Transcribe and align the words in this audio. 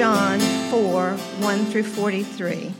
John 0.00 0.40
4 0.70 1.10
1 1.10 1.66
through 1.66 1.82
43. 1.82 2.72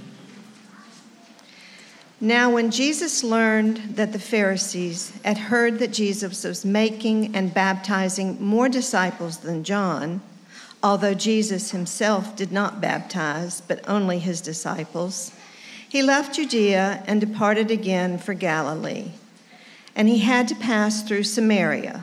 Now, 2.19 2.51
when 2.51 2.71
Jesus 2.71 3.23
learned 3.23 3.77
that 3.97 4.15
the 4.15 4.19
Pharisees 4.19 5.13
had 5.23 5.37
heard 5.37 5.81
that 5.81 5.93
Jesus 5.93 6.45
was 6.45 6.65
making 6.65 7.37
and 7.37 7.53
baptizing 7.53 8.43
more 8.43 8.71
disciples 8.71 9.37
than 9.37 9.65
John, 9.65 10.23
although 10.83 11.13
Jesus 11.13 11.73
himself 11.73 12.35
did 12.37 12.53
not 12.53 12.81
baptize, 12.81 13.61
but 13.61 13.87
only 13.87 14.19
his 14.19 14.41
disciples, 14.41 15.31
he 15.87 16.03
left 16.03 16.37
Judea 16.37 17.05
and 17.07 17.21
departed 17.21 17.71
again 17.71 18.17
for 18.17 18.33
Galilee. 18.33 19.11
And 19.95 20.09
he 20.09 20.21
had 20.21 20.49
to 20.49 20.55
pass 20.55 21.03
through 21.03 21.25
Samaria. 21.25 22.03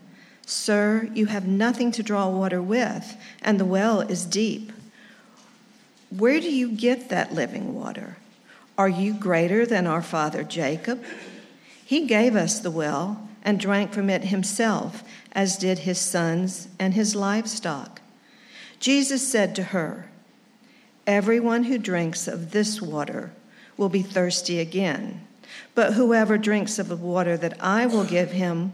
Sir, 0.45 1.09
you 1.13 1.27
have 1.27 1.47
nothing 1.47 1.91
to 1.93 2.03
draw 2.03 2.27
water 2.27 2.61
with, 2.61 3.15
and 3.41 3.59
the 3.59 3.65
well 3.65 4.01
is 4.01 4.25
deep. 4.25 4.71
Where 6.09 6.39
do 6.39 6.51
you 6.51 6.71
get 6.71 7.09
that 7.09 7.33
living 7.33 7.73
water? 7.73 8.17
Are 8.77 8.89
you 8.89 9.13
greater 9.13 9.65
than 9.65 9.87
our 9.87 10.01
father 10.01 10.43
Jacob? 10.43 11.03
He 11.85 12.05
gave 12.05 12.35
us 12.35 12.59
the 12.59 12.71
well 12.71 13.27
and 13.43 13.59
drank 13.59 13.93
from 13.93 14.09
it 14.09 14.25
himself, 14.25 15.03
as 15.31 15.57
did 15.57 15.79
his 15.79 15.99
sons 15.99 16.67
and 16.79 16.93
his 16.93 17.15
livestock. 17.15 18.01
Jesus 18.79 19.27
said 19.27 19.55
to 19.55 19.63
her, 19.63 20.09
Everyone 21.07 21.65
who 21.65 21.77
drinks 21.77 22.27
of 22.27 22.51
this 22.51 22.81
water 22.81 23.31
will 23.77 23.89
be 23.89 24.01
thirsty 24.01 24.59
again, 24.59 25.25
but 25.75 25.93
whoever 25.93 26.37
drinks 26.37 26.77
of 26.77 26.87
the 26.87 26.95
water 26.95 27.37
that 27.37 27.57
I 27.61 27.85
will 27.85 28.03
give 28.03 28.31
him 28.31 28.73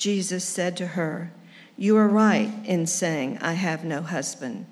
Jesus 0.00 0.44
said 0.44 0.78
to 0.78 0.86
her, 0.86 1.30
You 1.76 1.94
are 1.98 2.08
right 2.08 2.50
in 2.64 2.86
saying, 2.86 3.36
I 3.42 3.52
have 3.52 3.84
no 3.84 4.00
husband. 4.00 4.64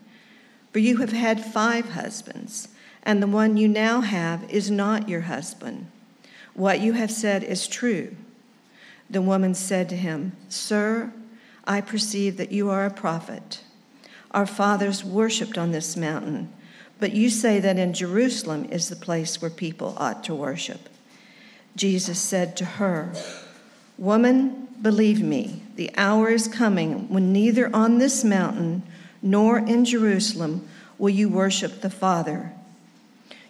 For 0.73 0.79
you 0.79 0.97
have 0.97 1.13
had 1.13 1.45
five 1.45 1.91
husbands, 1.91 2.69
and 3.03 3.23
the 3.23 3.27
one 3.27 3.59
you 3.59 3.69
now 3.69 4.01
have 4.01 4.51
is 4.51 4.71
not 4.71 5.07
your 5.07 5.21
husband. 5.21 5.91
What 6.55 6.81
you 6.81 6.95
have 6.95 7.11
said 7.11 7.45
is 7.45 7.69
true. 7.69 8.17
The 9.11 9.21
woman 9.21 9.55
said 9.55 9.91
to 9.91 9.97
him, 9.97 10.33
Sir, 10.49 11.13
I 11.67 11.83
perceive 11.83 12.39
that 12.39 12.51
you 12.51 12.71
are 12.71 12.87
a 12.87 12.91
prophet. 12.91 13.61
Our 14.31 14.47
fathers 14.47 15.05
worshipped 15.05 15.59
on 15.59 15.73
this 15.73 15.95
mountain, 15.95 16.51
but 16.99 17.13
you 17.13 17.29
say 17.29 17.61
that 17.61 17.79
in 17.79 17.93
Jerusalem 17.93 18.65
is 18.71 18.89
the 18.89 18.97
place 18.97 19.43
where 19.43 19.51
people 19.51 19.93
ought 19.99 20.25
to 20.25 20.35
worship. 20.35 20.89
Jesus 21.77 22.19
said 22.19 22.57
to 22.57 22.65
her, 22.65 23.13
Woman, 23.99 24.69
Believe 24.81 25.21
me, 25.21 25.63
the 25.75 25.91
hour 25.97 26.31
is 26.31 26.47
coming 26.47 27.09
when 27.09 27.33
neither 27.33 27.75
on 27.75 27.99
this 27.99 28.23
mountain 28.23 28.85
nor 29.21 29.59
in 29.59 29.85
Jerusalem 29.85 30.69
will 30.99 31.11
you 31.11 31.29
worship 31.29 31.81
the 31.81 31.91
Father. 31.91 32.53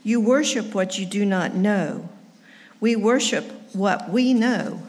You 0.03 0.23
worship 0.23 0.75
what 0.75 0.99
you 0.99 1.05
do 1.05 1.27
not 1.27 1.55
know. 1.55 2.09
We 2.81 2.97
worship 2.97 3.45
what 3.75 4.09
we 4.09 4.33
know, 4.33 4.85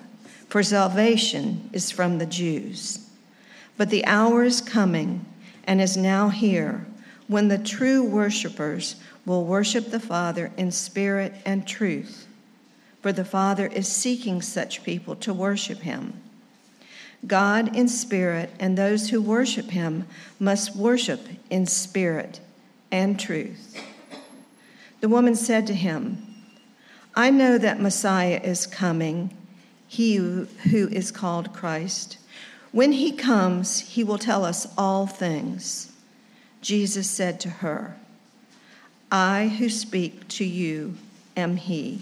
for 0.47 0.63
salvation 0.63 1.69
is 1.73 1.91
from 1.91 2.19
the 2.19 2.25
Jews. 2.25 3.05
But 3.75 3.89
the 3.89 4.05
hour 4.05 4.45
is 4.45 4.61
coming 4.61 5.25
and 5.65 5.81
is 5.81 5.97
now 5.97 6.29
here 6.29 6.85
when 7.27 7.49
the 7.49 7.57
true 7.57 8.01
worshipers 8.01 8.95
will 9.25 9.43
worship 9.43 9.91
the 9.91 9.99
Father 9.99 10.51
in 10.55 10.71
spirit 10.71 11.33
and 11.45 11.67
truth, 11.67 12.28
for 13.01 13.11
the 13.11 13.25
Father 13.25 13.67
is 13.67 13.87
seeking 13.87 14.41
such 14.41 14.83
people 14.83 15.15
to 15.17 15.33
worship 15.33 15.79
him. 15.79 16.13
God 17.27 17.75
in 17.75 17.87
spirit, 17.87 18.51
and 18.59 18.77
those 18.77 19.09
who 19.09 19.21
worship 19.21 19.71
him 19.71 20.07
must 20.39 20.75
worship 20.75 21.21
in 21.49 21.65
spirit 21.65 22.39
and 22.91 23.19
truth. 23.19 23.81
The 25.01 25.09
woman 25.09 25.35
said 25.35 25.67
to 25.67 25.73
him, 25.73 26.25
I 27.15 27.29
know 27.29 27.57
that 27.57 27.81
Messiah 27.81 28.39
is 28.43 28.67
coming, 28.67 29.35
he 29.87 30.15
who 30.15 30.47
is 30.71 31.11
called 31.11 31.53
Christ. 31.53 32.17
When 32.71 32.91
he 32.91 33.11
comes, 33.11 33.79
he 33.79 34.03
will 34.03 34.17
tell 34.17 34.45
us 34.45 34.67
all 34.77 35.07
things. 35.07 35.91
Jesus 36.61 37.09
said 37.09 37.39
to 37.41 37.49
her, 37.49 37.97
I 39.11 39.47
who 39.57 39.69
speak 39.69 40.27
to 40.29 40.45
you 40.45 40.95
am 41.35 41.55
he. 41.57 42.01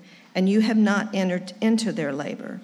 and 0.33 0.49
you 0.49 0.61
have 0.61 0.77
not 0.77 1.13
entered 1.13 1.53
into 1.61 1.91
their 1.91 2.13
labor, 2.13 2.61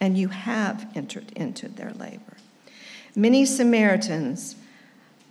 and 0.00 0.16
you 0.16 0.28
have 0.28 0.86
entered 0.94 1.32
into 1.36 1.68
their 1.68 1.92
labor. 1.92 2.36
Many 3.14 3.44
Samaritans 3.44 4.56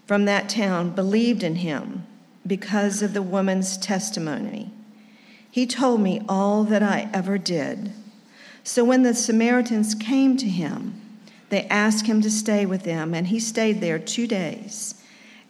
from 0.05 0.25
that 0.25 0.49
town 0.49 0.91
believed 0.91 1.43
in 1.43 1.55
him 1.55 2.05
because 2.45 3.01
of 3.01 3.13
the 3.13 3.21
woman's 3.21 3.77
testimony. 3.77 4.71
He 5.49 5.65
told 5.65 6.01
me 6.01 6.21
all 6.27 6.63
that 6.65 6.83
I 6.83 7.09
ever 7.13 7.37
did. 7.37 7.91
So 8.63 8.83
when 8.83 9.03
the 9.03 9.13
Samaritans 9.13 9.95
came 9.95 10.37
to 10.37 10.47
him, 10.47 10.99
they 11.49 11.65
asked 11.65 12.07
him 12.07 12.21
to 12.21 12.31
stay 12.31 12.65
with 12.65 12.83
them, 12.83 13.13
and 13.13 13.27
he 13.27 13.39
stayed 13.39 13.79
there 13.79 13.99
two 13.99 14.27
days. 14.27 14.95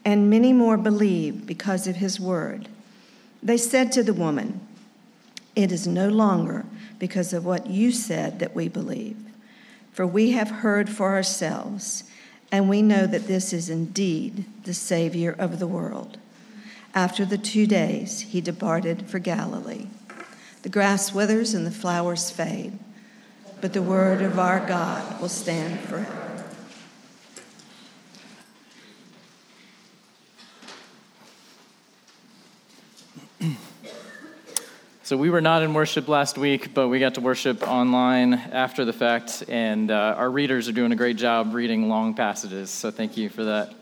And 0.04 0.30
many 0.30 0.52
more 0.52 0.78
believed 0.78 1.48
because 1.48 1.88
of 1.88 1.96
his 1.96 2.20
word. 2.20 2.68
They 3.42 3.58
said 3.58 3.92
to 3.94 4.04
the 4.04 4.14
woman, 4.14 4.60
It 5.56 5.72
is 5.72 5.88
no 5.88 6.10
longer 6.10 6.66
because 7.00 7.34
of 7.34 7.46
what 7.46 7.68
you 7.68 7.92
said 7.92 8.40
that 8.40 8.56
we 8.56 8.68
believe, 8.68 9.18
for 9.92 10.08
we 10.08 10.32
have 10.32 10.50
heard 10.50 10.90
for 10.90 11.10
ourselves 11.10 12.04
and 12.54 12.70
we 12.70 12.82
know 12.84 13.08
that 13.08 13.26
this 13.26 13.52
is 13.52 13.68
indeed 13.68 14.46
the 14.64 14.76
Savior 14.76 15.36
of 15.40 15.58
the 15.58 15.66
world. 15.66 16.20
After 16.94 17.26
the 17.26 17.40
two 17.40 17.66
days, 17.66 18.22
he 18.22 18.42
departed 18.42 19.10
for 19.10 19.18
Galilee. 19.18 19.88
The 20.62 20.70
grass 20.70 21.14
withers 21.14 21.56
and 21.56 21.66
the 21.66 21.72
flowers 21.72 22.30
fade, 22.30 22.78
but 23.60 23.74
the 23.74 23.82
word 23.82 24.22
of 24.22 24.38
our 24.38 24.60
God 24.66 25.20
will 25.20 25.30
stand 25.30 25.80
forever. 25.80 26.46
So 35.14 35.18
we 35.18 35.30
were 35.30 35.42
not 35.42 35.62
in 35.62 35.76
worship 35.76 36.08
last 36.08 36.40
week, 36.40 36.74
but 36.74 36.88
we 36.88 36.98
got 36.98 37.14
to 37.14 37.22
worship 37.22 37.68
online 37.68 38.34
after 38.34 38.84
the 38.84 38.94
fact, 38.94 39.44
and 39.48 39.92
uh, 39.92 40.16
our 40.18 40.32
readers 40.32 40.68
are 40.68 40.72
doing 40.72 40.92
a 40.92 40.96
great 40.96 41.18
job 41.18 41.54
reading 41.54 41.88
long 41.88 42.16
passages. 42.16 42.72
So 42.72 42.90
thank 42.90 43.16
you 43.16 43.30
for 43.30 43.44
that. 43.44 43.76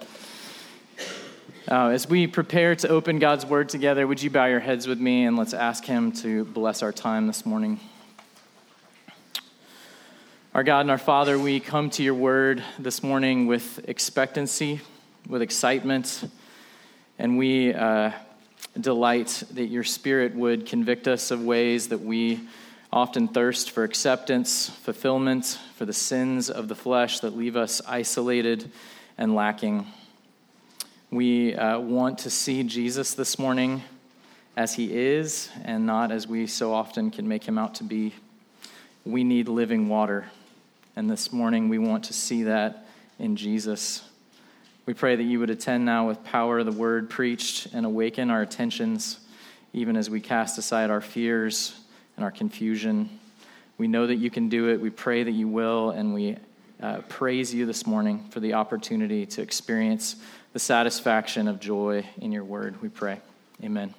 Uh, 1.71 1.87
as 1.87 2.09
we 2.09 2.27
prepare 2.27 2.75
to 2.75 2.89
open 2.89 3.17
God's 3.17 3.45
Word 3.45 3.69
together, 3.69 4.05
would 4.05 4.21
you 4.21 4.29
bow 4.29 4.47
your 4.47 4.59
heads 4.59 4.87
with 4.87 4.99
me 4.99 5.23
and 5.23 5.37
let's 5.37 5.53
ask 5.53 5.85
Him 5.85 6.11
to 6.17 6.43
bless 6.43 6.83
our 6.83 6.91
time 6.91 7.27
this 7.27 7.45
morning. 7.45 7.79
Our 10.53 10.63
God 10.63 10.81
and 10.81 10.91
our 10.91 10.97
Father, 10.97 11.39
we 11.39 11.61
come 11.61 11.89
to 11.91 12.03
your 12.03 12.15
Word 12.15 12.61
this 12.77 13.01
morning 13.01 13.47
with 13.47 13.87
expectancy, 13.87 14.81
with 15.29 15.41
excitement, 15.41 16.29
and 17.17 17.37
we. 17.37 17.73
Uh, 17.73 18.11
delight 18.79 19.43
that 19.51 19.65
your 19.65 19.83
Spirit 19.83 20.35
would 20.35 20.65
convict 20.65 21.07
us 21.07 21.31
of 21.31 21.43
ways 21.43 21.89
that 21.89 22.01
we 22.01 22.39
often 22.91 23.27
thirst 23.27 23.71
for 23.71 23.83
acceptance, 23.83 24.69
fulfillment, 24.69 25.59
for 25.75 25.85
the 25.85 25.93
sins 25.93 26.49
of 26.49 26.67
the 26.67 26.75
flesh 26.75 27.19
that 27.19 27.35
leave 27.35 27.55
us 27.55 27.81
isolated 27.87 28.69
and 29.17 29.35
lacking. 29.35 29.87
We 31.09 31.55
uh, 31.55 31.79
want 31.79 32.19
to 32.19 32.29
see 32.29 32.63
Jesus 32.63 33.13
this 33.13 33.37
morning 33.37 33.83
as 34.55 34.73
he 34.73 34.93
is 34.93 35.49
and 35.63 35.85
not 35.85 36.11
as 36.11 36.27
we 36.27 36.47
so 36.47 36.73
often 36.73 37.11
can 37.11 37.27
make 37.27 37.43
him 37.43 37.57
out 37.57 37.75
to 37.75 37.83
be. 37.83 38.13
We 39.05 39.23
need 39.23 39.47
living 39.47 39.89
water. 39.89 40.25
And 40.95 41.09
this 41.09 41.31
morning 41.31 41.69
we 41.69 41.79
want 41.79 42.05
to 42.05 42.13
see 42.13 42.43
that 42.43 42.85
in 43.19 43.35
Jesus. 43.35 44.03
We 44.91 44.95
pray 44.95 45.15
that 45.15 45.23
you 45.23 45.39
would 45.39 45.49
attend 45.49 45.85
now 45.85 46.05
with 46.05 46.21
power 46.25 46.65
the 46.65 46.71
word 46.73 47.09
preached 47.09 47.67
and 47.73 47.85
awaken 47.85 48.29
our 48.29 48.41
attentions, 48.41 49.21
even 49.71 49.95
as 49.95 50.09
we 50.09 50.19
cast 50.19 50.57
aside 50.57 50.89
our 50.89 50.99
fears 50.99 51.73
and 52.17 52.25
our 52.25 52.29
confusion. 52.29 53.09
We 53.77 53.87
know 53.87 54.05
that 54.05 54.17
you 54.17 54.29
can 54.29 54.49
do 54.49 54.67
it. 54.67 54.81
We 54.81 54.89
pray 54.89 55.23
that 55.23 55.31
you 55.31 55.47
will, 55.47 55.91
and 55.91 56.13
we 56.13 56.35
uh, 56.83 57.03
praise 57.07 57.53
you 57.53 57.65
this 57.65 57.87
morning 57.87 58.25
for 58.31 58.41
the 58.41 58.55
opportunity 58.55 59.25
to 59.27 59.41
experience 59.41 60.17
the 60.51 60.59
satisfaction 60.59 61.47
of 61.47 61.61
joy 61.61 62.05
in 62.19 62.33
your 62.33 62.43
word. 62.43 62.81
We 62.81 62.89
pray. 62.89 63.21
Amen. 63.63 63.93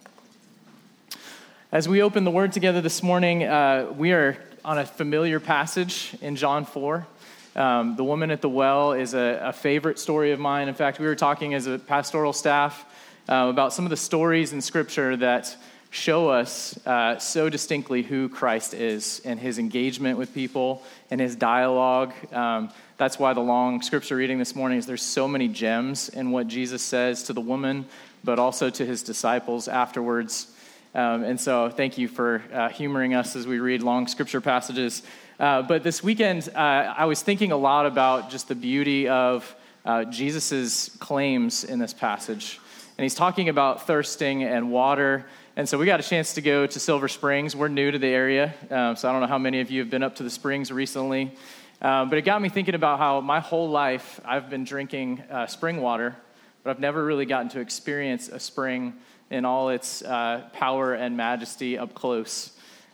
As 1.73 1.89
we 1.89 2.03
open 2.03 2.25
the 2.25 2.31
word 2.31 2.53
together 2.53 2.83
this 2.83 3.03
morning, 3.03 3.45
uh, 3.45 3.91
we 3.97 4.13
are 4.13 4.37
on 4.63 4.77
a 4.77 4.85
familiar 4.85 5.41
passage 5.41 6.15
in 6.21 6.37
John 6.37 6.67
4. 6.67 7.07
Um, 7.55 7.97
the 7.97 8.05
woman 8.05 8.31
at 8.31 8.41
the 8.41 8.49
well 8.49 8.93
is 8.93 9.15
a, 9.15 9.41
a, 9.43 9.53
favorite 9.53 9.99
story 9.99 10.33
of 10.33 10.41
mine. 10.41 10.69
In 10.69 10.75
fact, 10.75 10.99
we 10.99 11.07
were 11.07 11.15
talking 11.15 11.53
as 11.53 11.67
a 11.67 11.79
pastoral 11.79 12.33
staff 12.33 12.85
uh, 13.29 13.49
about 13.51 13.75
some 13.75 13.85
of 13.85 13.91
the 13.91 13.97
stories 13.97 14.55
in 14.55 14.63
Scripture 14.63 15.17
that 15.19 15.55
show 15.93 16.31
us 16.31 16.79
uh, 16.87 17.19
so 17.19 17.51
distinctly 17.51 18.03
who 18.03 18.31
Christ 18.31 18.73
is 18.73 19.21
and 19.27 19.39
his 19.39 19.59
engagement 19.59 20.17
with 20.19 20.33
people 20.33 20.83
and 21.11 21.21
his 21.21 21.37
dialogue. 21.37 22.15
Um, 22.33 22.71
that's 22.97 23.19
why 23.19 23.35
the 23.35 23.41
long 23.41 23.83
scripture 23.83 24.17
reading 24.17 24.39
this 24.39 24.57
morning 24.57 24.79
is 24.79 24.87
there's 24.87 25.03
so 25.03 25.29
many 25.29 25.49
gems 25.49 26.09
in 26.09 26.31
what 26.31 26.49
Jesus 26.49 26.81
says 26.81 27.25
to 27.25 27.35
the 27.35 27.43
woman, 27.43 27.85
but 28.25 28.39
also 28.39 28.71
to 28.71 28.87
his 28.87 29.03
disciples 29.03 29.69
afterwards. 29.69 30.47
Um, 30.95 31.25
and 31.25 31.39
so, 31.39 31.69
thank 31.69 31.99
you 31.99 32.09
for 32.09 32.43
uh, 32.53 32.69
humoring 32.71 33.13
us 33.13 33.37
as 33.37 33.47
we 33.47 33.59
read 33.59 33.83
long 33.83 34.07
scripture 34.07 34.41
passages. 34.41 35.03
Uh, 35.41 35.63
but 35.63 35.83
this 35.83 36.03
weekend, 36.03 36.49
uh, 36.55 36.59
I 36.59 37.07
was 37.07 37.23
thinking 37.23 37.53
a 37.53 37.57
lot 37.57 37.87
about 37.87 38.31
just 38.31 38.49
the 38.49 38.55
beauty 38.55 39.09
of 39.09 39.57
uh, 39.85 40.05
Jesus' 40.05 40.91
claims 40.99 41.65
in 41.65 41.79
this 41.79 41.93
passage. 41.93 42.61
And 42.99 43.03
he's 43.03 43.15
talking 43.15 43.49
about 43.49 43.87
thirsting 43.87 44.45
and 44.45 44.71
water. 44.71 45.27
And 45.57 45.69
so 45.69 45.79
we 45.79 45.87
got 45.87 46.01
a 46.01 46.03
chance 46.03 46.35
to 46.35 46.41
go 46.41 46.67
to 46.67 46.79
Silver 46.79 47.09
Springs. 47.09 47.57
We're 47.57 47.69
new 47.69 47.91
to 47.91 47.99
the 47.99 48.07
area, 48.07 48.55
um, 48.71 48.97
so 48.97 49.09
I 49.09 49.13
don't 49.13 49.21
know 49.21 49.27
how 49.27 49.39
many 49.39 49.61
of 49.61 49.71
you 49.71 49.81
have 49.81 49.91
been 49.91 50.03
up 50.03 50.17
to 50.17 50.23
the 50.23 50.31
springs 50.31 50.71
recently. 50.71 51.35
Um, 51.81 52.09
but 52.09 52.19
it 52.19 52.23
got 52.23 52.41
me 52.41 52.49
thinking 52.49 52.77
about 52.77 53.01
how 53.01 53.21
my 53.21 53.41
whole 53.41 53.69
life 53.69 54.21
I've 54.25 54.49
been 54.49 54.63
drinking 54.63 55.23
uh, 55.29 55.47
spring 55.49 55.81
water, 55.81 56.15
but 56.63 56.71
I've 56.71 56.79
never 56.79 57.05
really 57.05 57.27
gotten 57.27 57.49
to 57.51 57.61
experience 57.61 58.29
a 58.29 58.39
spring 58.39 58.95
in 59.31 59.45
all 59.45 59.71
its 59.71 60.03
uh, 60.03 60.49
power 60.53 60.95
and 60.95 61.17
majesty 61.17 61.77
up 61.77 61.93
close. 61.93 62.52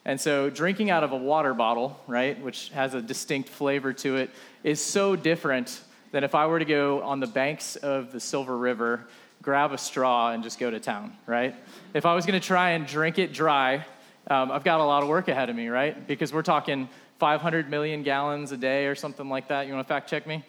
And 0.08 0.18
so, 0.18 0.48
drinking 0.48 0.88
out 0.88 1.04
of 1.04 1.12
a 1.12 1.16
water 1.18 1.52
bottle, 1.52 2.00
right, 2.06 2.40
which 2.40 2.70
has 2.70 2.94
a 2.94 3.02
distinct 3.02 3.50
flavor 3.50 3.92
to 3.92 4.16
it, 4.16 4.30
is 4.64 4.82
so 4.82 5.16
different 5.16 5.82
than 6.12 6.24
if 6.24 6.34
I 6.34 6.46
were 6.46 6.58
to 6.58 6.64
go 6.64 7.02
on 7.02 7.20
the 7.20 7.26
banks 7.26 7.76
of 7.76 8.10
the 8.10 8.18
Silver 8.18 8.56
River, 8.56 9.06
grab 9.42 9.70
a 9.72 9.76
straw, 9.76 10.30
and 10.30 10.42
just 10.42 10.58
go 10.58 10.70
to 10.70 10.80
town, 10.80 11.14
right? 11.26 11.54
If 11.92 12.06
I 12.06 12.14
was 12.14 12.24
going 12.24 12.40
to 12.40 12.46
try 12.46 12.70
and 12.70 12.86
drink 12.86 13.18
it 13.18 13.34
dry, 13.34 13.84
um, 14.28 14.50
I've 14.50 14.64
got 14.64 14.80
a 14.80 14.84
lot 14.84 15.02
of 15.02 15.10
work 15.10 15.28
ahead 15.28 15.50
of 15.50 15.56
me, 15.56 15.68
right? 15.68 16.06
Because 16.06 16.32
we're 16.32 16.40
talking 16.40 16.88
500 17.18 17.68
million 17.68 18.02
gallons 18.02 18.50
a 18.50 18.56
day 18.56 18.86
or 18.86 18.94
something 18.94 19.28
like 19.28 19.48
that. 19.48 19.66
You 19.66 19.74
want 19.74 19.86
to 19.86 19.92
fact 19.92 20.08
check 20.08 20.26
me? 20.26 20.42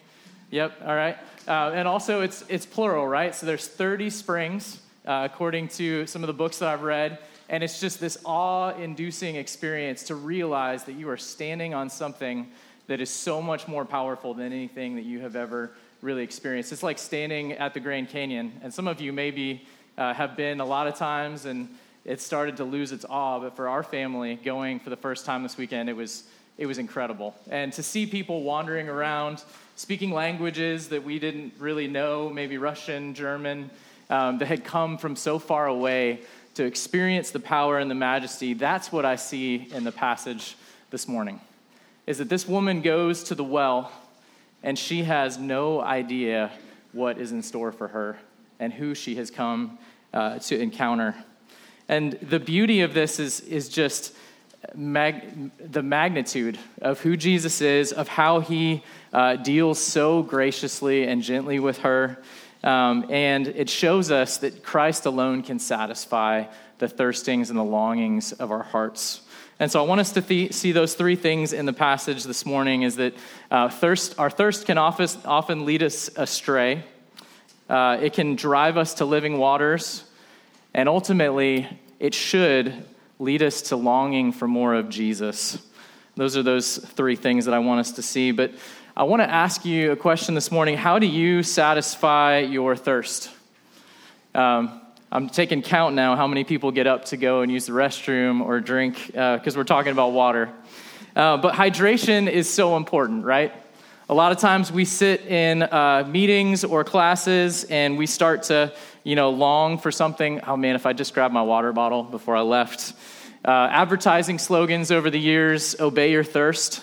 Yep, 0.52 0.80
all 0.86 0.96
right. 0.96 1.18
Uh, 1.46 1.72
and 1.74 1.86
also, 1.86 2.22
it's, 2.22 2.46
it's 2.48 2.64
plural, 2.64 3.06
right? 3.06 3.34
So 3.34 3.44
there's 3.44 3.68
30 3.68 4.08
springs, 4.08 4.80
uh, 5.04 5.28
according 5.30 5.68
to 5.68 6.06
some 6.06 6.22
of 6.22 6.28
the 6.28 6.32
books 6.32 6.60
that 6.60 6.70
I've 6.70 6.80
read. 6.80 7.18
And 7.50 7.64
it's 7.64 7.80
just 7.80 8.00
this 8.00 8.16
awe 8.24 8.70
inducing 8.70 9.34
experience 9.34 10.04
to 10.04 10.14
realize 10.14 10.84
that 10.84 10.92
you 10.92 11.10
are 11.10 11.16
standing 11.16 11.74
on 11.74 11.90
something 11.90 12.46
that 12.86 13.00
is 13.00 13.10
so 13.10 13.42
much 13.42 13.66
more 13.66 13.84
powerful 13.84 14.34
than 14.34 14.52
anything 14.52 14.94
that 14.94 15.04
you 15.04 15.18
have 15.20 15.34
ever 15.34 15.72
really 16.00 16.22
experienced. 16.22 16.72
It's 16.72 16.84
like 16.84 16.96
standing 16.96 17.52
at 17.52 17.74
the 17.74 17.80
Grand 17.80 18.08
Canyon. 18.08 18.52
And 18.62 18.72
some 18.72 18.86
of 18.86 19.00
you 19.00 19.12
maybe 19.12 19.66
uh, 19.98 20.14
have 20.14 20.36
been 20.36 20.60
a 20.60 20.64
lot 20.64 20.86
of 20.86 20.94
times 20.94 21.44
and 21.44 21.68
it 22.04 22.20
started 22.20 22.56
to 22.58 22.64
lose 22.64 22.92
its 22.92 23.04
awe. 23.04 23.40
But 23.40 23.56
for 23.56 23.68
our 23.68 23.82
family, 23.82 24.36
going 24.36 24.78
for 24.78 24.90
the 24.90 24.96
first 24.96 25.26
time 25.26 25.42
this 25.42 25.58
weekend, 25.58 25.88
it 25.88 25.96
was, 25.96 26.22
it 26.56 26.66
was 26.66 26.78
incredible. 26.78 27.34
And 27.50 27.72
to 27.72 27.82
see 27.82 28.06
people 28.06 28.44
wandering 28.44 28.88
around, 28.88 29.42
speaking 29.74 30.12
languages 30.12 30.88
that 30.90 31.02
we 31.02 31.18
didn't 31.18 31.54
really 31.58 31.88
know, 31.88 32.30
maybe 32.30 32.58
Russian, 32.58 33.12
German, 33.12 33.70
um, 34.08 34.38
that 34.38 34.46
had 34.46 34.64
come 34.64 34.98
from 34.98 35.16
so 35.16 35.38
far 35.38 35.66
away 35.66 36.20
to 36.60 36.66
experience 36.66 37.30
the 37.30 37.40
power 37.40 37.78
and 37.78 37.90
the 37.90 37.94
majesty, 37.94 38.52
that's 38.52 38.92
what 38.92 39.06
I 39.06 39.16
see 39.16 39.66
in 39.72 39.82
the 39.82 39.90
passage 39.90 40.56
this 40.90 41.08
morning. 41.08 41.40
Is 42.06 42.18
that 42.18 42.28
this 42.28 42.46
woman 42.46 42.82
goes 42.82 43.24
to 43.24 43.34
the 43.34 43.42
well 43.42 43.90
and 44.62 44.78
she 44.78 45.04
has 45.04 45.38
no 45.38 45.80
idea 45.80 46.50
what 46.92 47.16
is 47.16 47.32
in 47.32 47.42
store 47.42 47.72
for 47.72 47.88
her 47.88 48.18
and 48.58 48.74
who 48.74 48.94
she 48.94 49.14
has 49.14 49.30
come 49.30 49.78
uh, 50.12 50.38
to 50.40 50.60
encounter. 50.60 51.14
And 51.88 52.12
the 52.20 52.38
beauty 52.38 52.82
of 52.82 52.92
this 52.92 53.18
is, 53.18 53.40
is 53.40 53.70
just 53.70 54.14
mag- 54.74 55.50
the 55.58 55.82
magnitude 55.82 56.58
of 56.82 57.00
who 57.00 57.16
Jesus 57.16 57.62
is, 57.62 57.90
of 57.90 58.06
how 58.06 58.40
he 58.40 58.82
uh, 59.14 59.36
deals 59.36 59.78
so 59.78 60.22
graciously 60.22 61.06
and 61.06 61.22
gently 61.22 61.58
with 61.58 61.78
her, 61.78 62.22
Um, 62.62 63.06
and 63.10 63.48
it 63.48 63.70
shows 63.70 64.10
us 64.10 64.38
that 64.38 64.62
Christ 64.62 65.06
alone 65.06 65.42
can 65.42 65.58
satisfy 65.58 66.44
the 66.78 66.86
thirstings 66.86 67.48
and 67.50 67.58
the 67.58 67.64
longings 67.64 68.32
of 68.32 68.50
our 68.50 68.62
hearts. 68.62 69.22
And 69.58 69.70
so 69.70 69.82
I 69.82 69.86
want 69.86 70.00
us 70.00 70.12
to 70.12 70.22
th- 70.22 70.52
see 70.54 70.72
those 70.72 70.94
three 70.94 71.16
things 71.16 71.52
in 71.52 71.66
the 71.66 71.72
passage 71.72 72.24
this 72.24 72.46
morning 72.46 72.82
is 72.82 72.96
that 72.96 73.14
uh, 73.50 73.68
thirst, 73.68 74.18
our 74.18 74.30
thirst 74.30 74.66
can 74.66 74.78
often, 74.78 75.08
often 75.24 75.66
lead 75.66 75.82
us 75.82 76.10
astray. 76.16 76.82
Uh, 77.68 77.98
it 78.00 78.14
can 78.14 78.36
drive 78.36 78.76
us 78.76 78.94
to 78.94 79.04
living 79.04 79.38
waters. 79.38 80.04
And 80.72 80.88
ultimately, 80.88 81.68
it 81.98 82.14
should 82.14 82.86
lead 83.18 83.42
us 83.42 83.62
to 83.62 83.76
longing 83.76 84.32
for 84.32 84.48
more 84.48 84.74
of 84.74 84.88
Jesus. 84.88 85.58
Those 86.16 86.36
are 86.36 86.42
those 86.42 86.78
three 86.78 87.16
things 87.16 87.44
that 87.44 87.54
I 87.54 87.58
want 87.58 87.80
us 87.80 87.92
to 87.92 88.02
see. 88.02 88.32
But 88.32 88.52
I 88.96 89.04
want 89.04 89.22
to 89.22 89.30
ask 89.30 89.64
you 89.64 89.92
a 89.92 89.96
question 89.96 90.34
this 90.34 90.50
morning. 90.50 90.76
How 90.76 90.98
do 90.98 91.06
you 91.06 91.44
satisfy 91.44 92.38
your 92.38 92.74
thirst? 92.74 93.30
Um, 94.34 94.80
I'm 95.12 95.28
taking 95.28 95.62
count 95.62 95.94
now 95.94 96.16
how 96.16 96.26
many 96.26 96.42
people 96.42 96.72
get 96.72 96.88
up 96.88 97.04
to 97.06 97.16
go 97.16 97.42
and 97.42 97.52
use 97.52 97.66
the 97.66 97.72
restroom 97.72 98.40
or 98.40 98.58
drink 98.58 99.06
because 99.06 99.56
uh, 99.56 99.58
we're 99.58 99.64
talking 99.64 99.92
about 99.92 100.08
water. 100.08 100.50
Uh, 101.14 101.36
but 101.36 101.54
hydration 101.54 102.28
is 102.28 102.52
so 102.52 102.76
important, 102.76 103.24
right? 103.24 103.52
A 104.08 104.14
lot 104.14 104.32
of 104.32 104.38
times 104.38 104.72
we 104.72 104.84
sit 104.84 105.20
in 105.26 105.62
uh, 105.62 106.04
meetings 106.10 106.64
or 106.64 106.82
classes 106.82 107.62
and 107.64 107.96
we 107.96 108.06
start 108.06 108.42
to, 108.44 108.72
you 109.04 109.14
know, 109.14 109.30
long 109.30 109.78
for 109.78 109.92
something. 109.92 110.40
Oh 110.48 110.56
man, 110.56 110.74
if 110.74 110.84
I 110.84 110.94
just 110.94 111.14
grabbed 111.14 111.32
my 111.32 111.42
water 111.42 111.72
bottle 111.72 112.02
before 112.02 112.34
I 112.34 112.40
left. 112.40 112.92
Uh, 113.44 113.68
advertising 113.70 114.40
slogans 114.40 114.90
over 114.90 115.10
the 115.10 115.20
years 115.20 115.78
obey 115.80 116.10
your 116.10 116.24
thirst, 116.24 116.82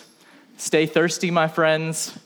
stay 0.58 0.86
thirsty, 0.86 1.32
my 1.32 1.48
friends, 1.48 2.18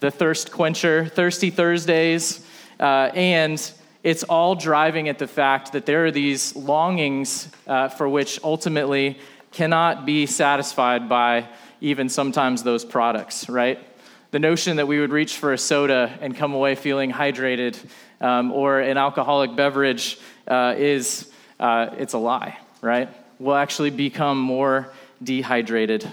the 0.00 0.10
thirst 0.10 0.52
quencher, 0.52 1.06
thirsty 1.06 1.50
Thursdays, 1.50 2.46
uh, 2.78 3.10
and 3.14 3.72
it's 4.04 4.22
all 4.22 4.54
driving 4.54 5.08
at 5.08 5.18
the 5.18 5.26
fact 5.26 5.72
that 5.72 5.86
there 5.86 6.06
are 6.06 6.10
these 6.10 6.54
longings 6.54 7.48
uh, 7.66 7.88
for 7.88 8.08
which 8.08 8.38
ultimately 8.44 9.18
cannot 9.50 10.06
be 10.06 10.26
satisfied 10.26 11.08
by 11.08 11.48
even 11.80 12.08
sometimes 12.08 12.62
those 12.62 12.84
products, 12.84 13.48
right? 13.48 13.78
The 14.30 14.38
notion 14.38 14.76
that 14.76 14.86
we 14.86 15.00
would 15.00 15.10
reach 15.10 15.36
for 15.36 15.52
a 15.52 15.58
soda 15.58 16.16
and 16.20 16.36
come 16.36 16.52
away 16.52 16.74
feeling 16.74 17.10
hydrated 17.10 17.78
um, 18.20 18.52
or 18.52 18.80
an 18.80 18.98
alcoholic 18.98 19.56
beverage 19.56 20.18
uh, 20.46 20.74
is 20.76 21.30
uh, 21.58 21.90
it's 21.98 22.12
a 22.12 22.18
lie, 22.18 22.58
right? 22.82 23.08
We'll 23.38 23.56
actually 23.56 23.90
become 23.90 24.38
more 24.38 24.92
dehydrated. 25.22 26.12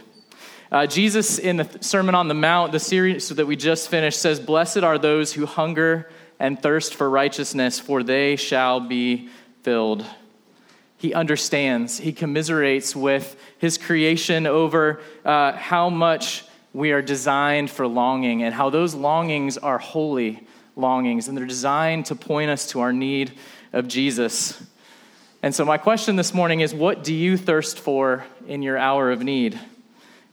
Uh, 0.72 0.88
Jesus, 0.88 1.38
in 1.38 1.58
the 1.58 1.78
Sermon 1.82 2.16
on 2.16 2.28
the 2.28 2.34
Mount, 2.34 2.72
the 2.72 2.80
series 2.80 3.30
that 3.30 3.46
we 3.46 3.56
just 3.56 3.90
finished, 3.90 4.20
says, 4.20 4.40
Blessed 4.40 4.80
are 4.80 4.98
those 4.98 5.34
who 5.34 5.46
hunger 5.46 6.10
and 6.40 6.62
thirst 6.62 6.96
for 6.96 7.10
righteousness, 7.10 7.80
for 7.80 8.02
they 8.02 8.36
shall 8.36 8.80
be 8.80 9.30
filled. 9.62 10.06
He 10.98 11.14
understands, 11.14 12.00
he 12.00 12.14
commiserates 12.14 12.96
with 12.96 13.36
his 13.60 13.78
creation 13.78 14.48
over 14.48 15.02
uh, 15.24 15.52
how 15.54 15.90
much 15.90 16.46
we 16.74 16.92
are 16.92 17.02
designed 17.02 17.70
for 17.70 17.88
longing 17.88 18.44
and 18.44 18.54
how 18.54 18.70
those 18.70 18.96
longings 18.96 19.58
are 19.58 19.78
holy 19.78 20.46
longings 20.76 21.28
and 21.28 21.38
they're 21.38 21.46
designed 21.46 22.08
to 22.08 22.16
point 22.16 22.50
us 22.50 22.68
to 22.68 22.82
our 22.82 22.92
need 22.92 23.34
of 23.72 23.88
Jesus. 23.88 24.62
And 25.44 25.54
so, 25.54 25.64
my 25.64 25.78
question 25.78 26.16
this 26.16 26.34
morning 26.34 26.62
is 26.62 26.74
what 26.74 27.04
do 27.04 27.14
you 27.14 27.38
thirst 27.38 27.80
for 27.80 28.26
in 28.48 28.62
your 28.62 28.78
hour 28.78 29.12
of 29.12 29.22
need? 29.22 29.60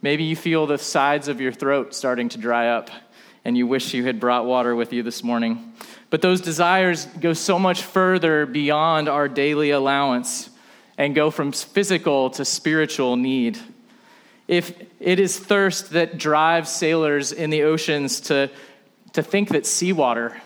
Maybe 0.03 0.25
you 0.25 0.35
feel 0.35 0.67
the 0.67 0.79
sides 0.79 1.29
of 1.29 1.41
your 1.41 1.53
throat 1.53 1.95
starting 1.95 2.29
to 2.31 2.39
dry 2.39 2.71
up 2.71 2.91
and 3.45 3.57
you 3.57 3.69
wish 3.69 3.95
you 3.95 4.05
had 4.05 4.19
brought 4.19 4.45
water 4.47 4.75
with 4.75 4.93
you 4.93 5.05
this 5.05 5.23
morning. 5.23 5.73
But 6.11 6.23
those 6.23 6.41
desires 6.41 7.07
go 7.21 7.33
so 7.33 7.57
much 7.57 7.83
further 7.83 8.45
beyond 8.45 9.09
our 9.09 9.29
daily 9.29 9.71
allowance 9.71 10.51
and 10.99 11.15
go 11.15 11.31
from 11.31 11.53
physical 11.53 12.31
to 12.31 12.45
spiritual 12.45 13.17
need. 13.17 13.59
If 14.49 14.75
it 14.99 15.21
is 15.21 15.39
thirst 15.39 15.91
that 15.91 16.19
drives 16.19 16.71
sailors 16.71 17.31
in 17.31 17.51
the 17.51 17.63
oceans 17.63 18.23
to, 18.23 18.51
to 19.13 19.23
think 19.23 19.51
that 19.51 19.67
seawater 19.67 20.37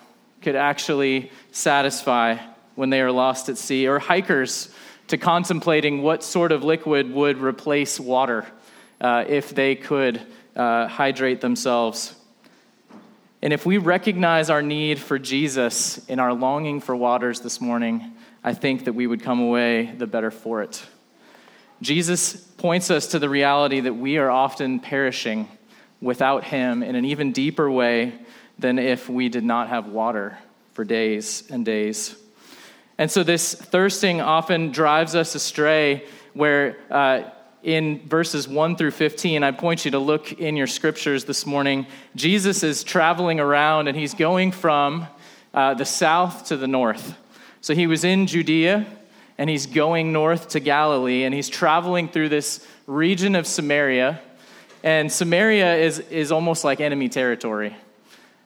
could 0.42 0.54
actually 0.54 1.32
satisfy 1.50 2.36
when 2.74 2.90
they 2.90 3.00
are 3.00 3.10
lost 3.10 3.48
at 3.48 3.56
sea, 3.56 3.88
or 3.88 3.98
hikers 3.98 4.68
to 5.08 5.16
contemplating 5.16 6.02
what 6.02 6.22
sort 6.22 6.52
of 6.52 6.62
liquid 6.62 7.10
would 7.10 7.38
replace 7.38 7.98
water 7.98 8.46
uh, 9.00 9.24
if 9.28 9.54
they 9.54 9.74
could 9.74 10.20
uh, 10.54 10.88
hydrate 10.88 11.40
themselves. 11.40 12.14
And 13.42 13.52
if 13.52 13.66
we 13.66 13.78
recognize 13.78 14.50
our 14.50 14.62
need 14.62 14.98
for 14.98 15.18
Jesus 15.18 15.98
in 16.06 16.18
our 16.18 16.32
longing 16.32 16.80
for 16.80 16.96
waters 16.96 17.40
this 17.40 17.60
morning, 17.60 18.12
I 18.42 18.54
think 18.54 18.84
that 18.84 18.94
we 18.94 19.06
would 19.06 19.22
come 19.22 19.40
away 19.40 19.92
the 19.96 20.06
better 20.06 20.30
for 20.30 20.62
it. 20.62 20.84
Jesus 21.82 22.36
points 22.36 22.90
us 22.90 23.08
to 23.08 23.18
the 23.18 23.28
reality 23.28 23.80
that 23.80 23.94
we 23.94 24.16
are 24.16 24.30
often 24.30 24.80
perishing 24.80 25.48
without 26.00 26.44
Him 26.44 26.82
in 26.82 26.94
an 26.94 27.04
even 27.04 27.32
deeper 27.32 27.70
way 27.70 28.14
than 28.58 28.78
if 28.78 29.08
we 29.08 29.28
did 29.28 29.44
not 29.44 29.68
have 29.68 29.86
water 29.88 30.38
for 30.72 30.84
days 30.84 31.44
and 31.50 31.64
days. 31.64 32.16
And 32.98 33.10
so, 33.10 33.22
this 33.22 33.54
thirsting 33.54 34.22
often 34.22 34.72
drives 34.72 35.14
us 35.14 35.34
astray, 35.34 36.04
where 36.32 36.78
uh, 36.90 37.24
in 37.66 37.98
verses 38.08 38.46
1 38.46 38.76
through 38.76 38.92
15, 38.92 39.42
I 39.42 39.50
point 39.50 39.84
you 39.84 39.90
to 39.90 39.98
look 39.98 40.32
in 40.34 40.56
your 40.56 40.68
scriptures 40.68 41.24
this 41.24 41.44
morning. 41.44 41.88
Jesus 42.14 42.62
is 42.62 42.84
traveling 42.84 43.40
around 43.40 43.88
and 43.88 43.98
he's 43.98 44.14
going 44.14 44.52
from 44.52 45.08
uh, 45.52 45.74
the 45.74 45.84
south 45.84 46.46
to 46.46 46.56
the 46.56 46.68
north. 46.68 47.16
So 47.60 47.74
he 47.74 47.88
was 47.88 48.04
in 48.04 48.28
Judea 48.28 48.86
and 49.36 49.50
he's 49.50 49.66
going 49.66 50.12
north 50.12 50.50
to 50.50 50.60
Galilee 50.60 51.24
and 51.24 51.34
he's 51.34 51.48
traveling 51.48 52.08
through 52.08 52.28
this 52.28 52.64
region 52.86 53.34
of 53.34 53.48
Samaria. 53.48 54.20
And 54.84 55.10
Samaria 55.10 55.74
is, 55.74 55.98
is 55.98 56.30
almost 56.30 56.62
like 56.62 56.80
enemy 56.80 57.08
territory. 57.08 57.76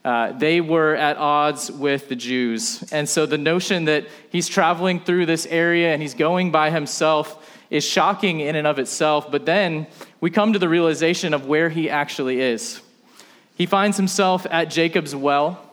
Uh, 0.03 0.33
they 0.33 0.63
were 0.63 0.95
at 0.97 1.19
odds 1.19 1.71
with 1.71 2.09
the 2.09 2.17
Jews. 2.17 2.91
And 2.91 3.07
so 3.07 3.27
the 3.27 3.37
notion 3.37 3.85
that 3.85 4.07
he's 4.31 4.49
traveling 4.49 4.99
through 4.99 5.27
this 5.27 5.45
area 5.45 5.93
and 5.93 6.01
he's 6.01 6.15
going 6.15 6.51
by 6.51 6.71
himself 6.71 7.40
is 7.71 7.85
shocking 7.85 8.41
in 8.41 8.57
and 8.57 8.67
of 8.67 8.79
itself, 8.79 9.31
but 9.31 9.47
then 9.47 9.87
we 10.21 10.31
come 10.31 10.53
to 10.53 10.59
the 10.59 10.69
realization 10.69 11.33
of 11.33 11.47
where 11.47 11.71
he 11.71 11.89
actually 11.89 12.41
is. 12.41 12.83
He 13.55 13.67
finds 13.67 13.97
himself 13.97 14.47
at 14.51 14.71
Jacob's 14.71 15.15
well. 15.15 15.65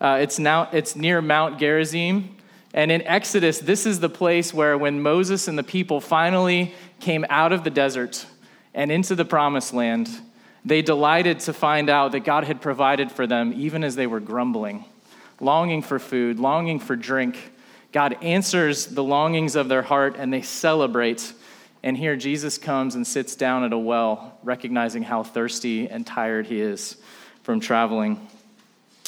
Uh, 0.00 0.18
it's, 0.20 0.38
now, 0.38 0.68
it's 0.72 0.96
near 0.96 1.20
Mount 1.20 1.58
Gerizim. 1.58 2.36
And 2.74 2.90
in 2.90 3.02
Exodus, 3.02 3.58
this 3.58 3.84
is 3.84 4.00
the 4.00 4.08
place 4.08 4.54
where 4.54 4.78
when 4.78 5.02
Moses 5.02 5.46
and 5.46 5.58
the 5.58 5.62
people 5.62 6.00
finally 6.00 6.74
came 7.00 7.26
out 7.28 7.52
of 7.52 7.64
the 7.64 7.70
desert 7.70 8.24
and 8.72 8.90
into 8.90 9.14
the 9.14 9.24
promised 9.24 9.74
land, 9.74 10.08
they 10.64 10.80
delighted 10.80 11.40
to 11.40 11.52
find 11.52 11.90
out 11.90 12.12
that 12.12 12.20
God 12.20 12.44
had 12.44 12.62
provided 12.62 13.12
for 13.12 13.26
them 13.26 13.52
even 13.54 13.84
as 13.84 13.94
they 13.94 14.06
were 14.06 14.20
grumbling, 14.20 14.84
longing 15.40 15.82
for 15.82 15.98
food, 15.98 16.38
longing 16.38 16.78
for 16.78 16.96
drink. 16.96 17.36
God 17.90 18.16
answers 18.22 18.86
the 18.86 19.04
longings 19.04 19.54
of 19.54 19.68
their 19.68 19.82
heart 19.82 20.16
and 20.16 20.32
they 20.32 20.42
celebrate 20.42 21.34
and 21.82 21.96
here 21.96 22.16
Jesus 22.16 22.58
comes 22.58 22.94
and 22.94 23.06
sits 23.06 23.34
down 23.34 23.64
at 23.64 23.72
a 23.72 23.78
well, 23.78 24.38
recognizing 24.42 25.02
how 25.02 25.22
thirsty 25.22 25.88
and 25.88 26.06
tired 26.06 26.46
he 26.46 26.60
is 26.60 26.96
from 27.42 27.58
traveling. 27.58 28.28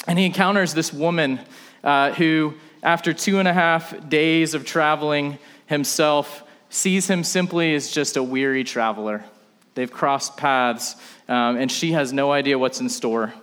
And 0.07 0.19
he 0.19 0.25
encounters 0.25 0.73
this 0.73 0.91
woman 0.91 1.39
uh, 1.83 2.11
who, 2.11 2.55
after 2.83 3.13
two 3.13 3.39
and 3.39 3.47
a 3.47 3.53
half 3.53 4.09
days 4.09 4.53
of 4.53 4.65
traveling 4.65 5.37
himself, 5.67 6.43
sees 6.69 7.09
him 7.09 7.23
simply 7.23 7.73
as 7.75 7.89
just 7.89 8.17
a 8.17 8.23
weary 8.23 8.63
traveler. 8.63 9.23
They've 9.75 9.91
crossed 9.91 10.35
paths, 10.35 10.95
um, 11.27 11.57
and 11.57 11.71
she 11.71 11.93
has 11.93 12.11
no 12.11 12.31
idea 12.31 12.59
what's 12.59 12.81
in 12.81 12.89
store. 12.89 13.33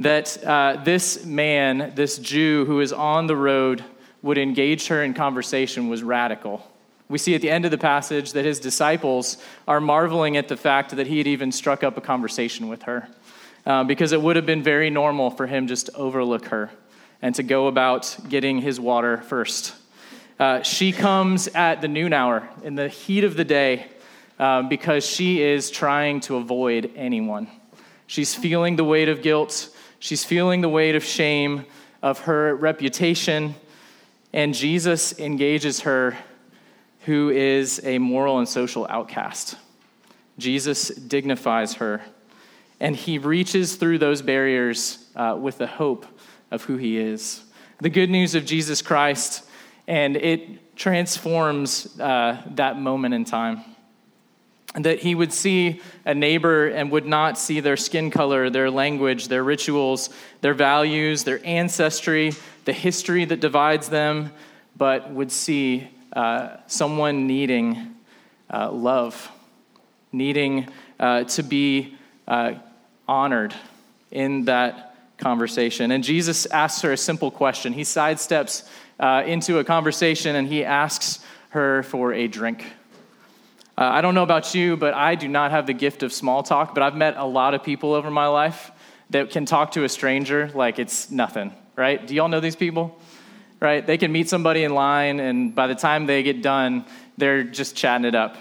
That 0.00 0.44
uh, 0.44 0.82
this 0.84 1.24
man, 1.24 1.92
this 1.94 2.18
Jew 2.18 2.64
who 2.64 2.80
is 2.80 2.92
on 2.92 3.28
the 3.28 3.36
road, 3.36 3.84
would 4.22 4.38
engage 4.38 4.88
her 4.88 5.04
in 5.04 5.14
conversation 5.14 5.88
was 5.88 6.02
radical. 6.02 6.66
We 7.08 7.18
see 7.18 7.34
at 7.34 7.42
the 7.42 7.50
end 7.50 7.64
of 7.64 7.70
the 7.70 7.78
passage 7.78 8.32
that 8.32 8.44
his 8.44 8.58
disciples 8.58 9.36
are 9.68 9.80
marveling 9.80 10.36
at 10.36 10.48
the 10.48 10.56
fact 10.56 10.96
that 10.96 11.06
he 11.06 11.18
had 11.18 11.26
even 11.26 11.52
struck 11.52 11.84
up 11.84 11.98
a 11.98 12.00
conversation 12.00 12.68
with 12.68 12.84
her, 12.84 13.08
uh, 13.66 13.84
because 13.84 14.12
it 14.12 14.22
would 14.22 14.36
have 14.36 14.46
been 14.46 14.62
very 14.62 14.88
normal 14.90 15.30
for 15.30 15.46
him 15.46 15.66
just 15.66 15.86
to 15.86 15.94
overlook 15.96 16.46
her 16.46 16.70
and 17.20 17.34
to 17.34 17.42
go 17.42 17.66
about 17.66 18.16
getting 18.28 18.60
his 18.60 18.80
water 18.80 19.18
first. 19.18 19.74
Uh, 20.38 20.62
she 20.62 20.92
comes 20.92 21.46
at 21.48 21.80
the 21.80 21.88
noon 21.88 22.12
hour 22.12 22.48
in 22.62 22.74
the 22.74 22.88
heat 22.88 23.22
of 23.22 23.36
the 23.36 23.44
day 23.44 23.86
uh, 24.38 24.62
because 24.62 25.06
she 25.06 25.42
is 25.42 25.70
trying 25.70 26.20
to 26.20 26.36
avoid 26.36 26.90
anyone. 26.96 27.48
She's 28.06 28.34
feeling 28.34 28.76
the 28.76 28.84
weight 28.84 29.08
of 29.08 29.22
guilt, 29.22 29.68
she's 29.98 30.24
feeling 30.24 30.60
the 30.60 30.68
weight 30.68 30.96
of 30.96 31.04
shame, 31.04 31.66
of 32.02 32.20
her 32.20 32.54
reputation, 32.56 33.54
and 34.32 34.52
Jesus 34.54 35.18
engages 35.18 35.80
her 35.80 36.16
who 37.04 37.30
is 37.30 37.80
a 37.84 37.98
moral 37.98 38.38
and 38.38 38.48
social 38.48 38.86
outcast. 38.88 39.56
Jesus 40.38 40.88
dignifies 40.88 41.74
her, 41.74 42.02
and 42.80 42.96
he 42.96 43.18
reaches 43.18 43.76
through 43.76 43.98
those 43.98 44.22
barriers 44.22 45.06
uh, 45.14 45.36
with 45.40 45.58
the 45.58 45.66
hope 45.66 46.06
of 46.50 46.64
who 46.64 46.76
he 46.76 46.98
is. 46.98 47.42
the 47.80 47.90
good 47.90 48.08
news 48.08 48.34
of 48.34 48.46
Jesus 48.46 48.80
Christ, 48.80 49.44
and 49.86 50.16
it 50.16 50.76
transforms 50.76 51.98
uh, 52.00 52.40
that 52.52 52.78
moment 52.78 53.14
in 53.14 53.24
time. 53.24 53.62
That 54.74 55.00
he 55.00 55.14
would 55.14 55.32
see 55.32 55.82
a 56.04 56.14
neighbor 56.14 56.68
and 56.68 56.90
would 56.90 57.06
not 57.06 57.36
see 57.36 57.60
their 57.60 57.76
skin 57.76 58.10
color, 58.10 58.48
their 58.48 58.70
language, 58.70 59.28
their 59.28 59.44
rituals, 59.44 60.08
their 60.40 60.54
values, 60.54 61.24
their 61.24 61.44
ancestry, 61.44 62.32
the 62.64 62.72
history 62.72 63.24
that 63.26 63.40
divides 63.40 63.88
them, 63.88 64.32
but 64.76 65.10
would 65.12 65.30
see 65.30 65.88
uh, 66.14 66.56
someone 66.66 67.26
needing 67.26 67.94
uh, 68.52 68.70
love, 68.70 69.30
needing 70.12 70.68
uh, 71.00 71.24
to 71.24 71.42
be 71.42 71.96
uh, 72.28 72.54
honored 73.08 73.54
in 74.10 74.44
that 74.44 74.96
conversation. 75.18 75.90
And 75.90 76.04
Jesus 76.04 76.46
asks 76.46 76.82
her 76.82 76.92
a 76.92 76.96
simple 76.96 77.30
question. 77.30 77.72
He 77.72 77.82
sidesteps 77.82 78.68
into 79.26 79.58
a 79.58 79.64
conversation 79.64 80.36
and 80.36 80.46
he 80.46 80.64
asks 80.64 81.24
her 81.50 81.82
for 81.82 82.12
a 82.12 82.26
drink. 82.28 82.64
Uh, 83.76 83.82
I 83.82 84.02
don't 84.02 84.14
know 84.14 84.22
about 84.22 84.54
you, 84.54 84.76
but 84.76 84.94
I 84.94 85.16
do 85.16 85.26
not 85.26 85.50
have 85.50 85.66
the 85.66 85.72
gift 85.72 86.04
of 86.04 86.12
small 86.12 86.44
talk, 86.44 86.74
but 86.74 86.84
I've 86.84 86.94
met 86.94 87.16
a 87.16 87.24
lot 87.24 87.54
of 87.54 87.64
people 87.64 87.92
over 87.92 88.08
my 88.08 88.28
life 88.28 88.70
that 89.10 89.30
can 89.30 89.46
talk 89.46 89.72
to 89.72 89.82
a 89.82 89.88
stranger 89.88 90.48
like 90.54 90.78
it's 90.78 91.10
nothing, 91.10 91.52
right? 91.74 92.04
Do 92.06 92.14
y'all 92.14 92.28
know 92.28 92.38
these 92.38 92.54
people? 92.54 92.96
Right? 93.64 93.86
They 93.86 93.96
can 93.96 94.12
meet 94.12 94.28
somebody 94.28 94.62
in 94.62 94.74
line, 94.74 95.20
and 95.20 95.54
by 95.54 95.68
the 95.68 95.74
time 95.74 96.04
they 96.04 96.22
get 96.22 96.42
done, 96.42 96.84
they're 97.16 97.42
just 97.42 97.74
chatting 97.74 98.04
it 98.04 98.14
up. 98.14 98.36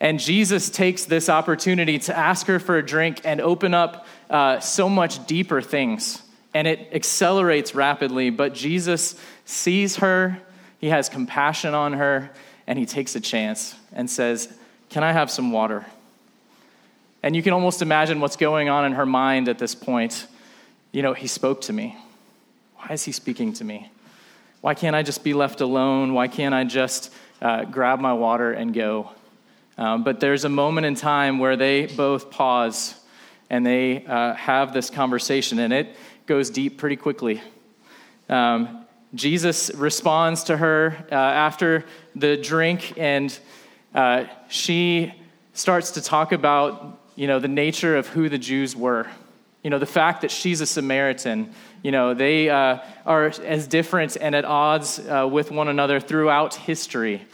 And 0.00 0.18
Jesus 0.18 0.70
takes 0.70 1.04
this 1.04 1.28
opportunity 1.28 1.98
to 1.98 2.16
ask 2.16 2.46
her 2.46 2.58
for 2.58 2.78
a 2.78 2.82
drink 2.82 3.20
and 3.22 3.42
open 3.42 3.74
up 3.74 4.06
uh, 4.30 4.58
so 4.60 4.88
much 4.88 5.26
deeper 5.26 5.60
things. 5.60 6.22
And 6.54 6.66
it 6.66 6.88
accelerates 6.94 7.74
rapidly, 7.74 8.30
but 8.30 8.54
Jesus 8.54 9.20
sees 9.44 9.96
her, 9.96 10.40
he 10.78 10.86
has 10.86 11.10
compassion 11.10 11.74
on 11.74 11.92
her, 11.92 12.30
and 12.66 12.78
he 12.78 12.86
takes 12.86 13.14
a 13.14 13.20
chance 13.20 13.74
and 13.92 14.08
says, 14.08 14.50
Can 14.88 15.04
I 15.04 15.12
have 15.12 15.30
some 15.30 15.52
water? 15.52 15.84
And 17.22 17.36
you 17.36 17.42
can 17.42 17.52
almost 17.52 17.82
imagine 17.82 18.20
what's 18.20 18.36
going 18.36 18.70
on 18.70 18.86
in 18.86 18.92
her 18.92 19.04
mind 19.04 19.50
at 19.50 19.58
this 19.58 19.74
point. 19.74 20.26
You 20.92 21.02
know, 21.02 21.12
he 21.12 21.26
spoke 21.26 21.60
to 21.62 21.74
me. 21.74 21.94
Why 22.76 22.94
is 22.94 23.04
he 23.04 23.12
speaking 23.12 23.52
to 23.52 23.62
me? 23.62 23.90
Why 24.66 24.74
can't 24.74 24.96
I 24.96 25.04
just 25.04 25.22
be 25.22 25.32
left 25.32 25.60
alone? 25.60 26.12
Why 26.12 26.26
can't 26.26 26.52
I 26.52 26.64
just 26.64 27.14
uh, 27.40 27.66
grab 27.66 28.00
my 28.00 28.14
water 28.14 28.50
and 28.50 28.74
go? 28.74 29.12
Um, 29.78 30.02
but 30.02 30.18
there's 30.18 30.44
a 30.44 30.48
moment 30.48 30.88
in 30.88 30.96
time 30.96 31.38
where 31.38 31.54
they 31.54 31.86
both 31.86 32.32
pause 32.32 32.96
and 33.48 33.64
they 33.64 34.04
uh, 34.04 34.34
have 34.34 34.74
this 34.74 34.90
conversation, 34.90 35.60
and 35.60 35.72
it 35.72 35.94
goes 36.26 36.50
deep 36.50 36.78
pretty 36.78 36.96
quickly. 36.96 37.40
Um, 38.28 38.84
Jesus 39.14 39.70
responds 39.72 40.42
to 40.42 40.56
her 40.56 40.96
uh, 41.12 41.14
after 41.14 41.84
the 42.16 42.36
drink, 42.36 42.94
and 42.96 43.38
uh, 43.94 44.24
she 44.48 45.14
starts 45.52 45.92
to 45.92 46.02
talk 46.02 46.32
about 46.32 46.98
you 47.14 47.28
know 47.28 47.38
the 47.38 47.46
nature 47.46 47.96
of 47.96 48.08
who 48.08 48.28
the 48.28 48.38
Jews 48.38 48.74
were. 48.74 49.06
You 49.62 49.70
know 49.70 49.78
the 49.78 49.86
fact 49.86 50.22
that 50.22 50.32
she's 50.32 50.60
a 50.60 50.66
Samaritan. 50.66 51.54
You 51.86 51.92
know 51.92 52.14
they 52.14 52.50
uh, 52.50 52.78
are 53.06 53.26
as 53.26 53.68
different 53.68 54.16
and 54.20 54.34
at 54.34 54.44
odds 54.44 54.98
uh, 54.98 55.28
with 55.30 55.52
one 55.52 55.68
another 55.68 56.00
throughout 56.00 56.56
history, 56.56 57.24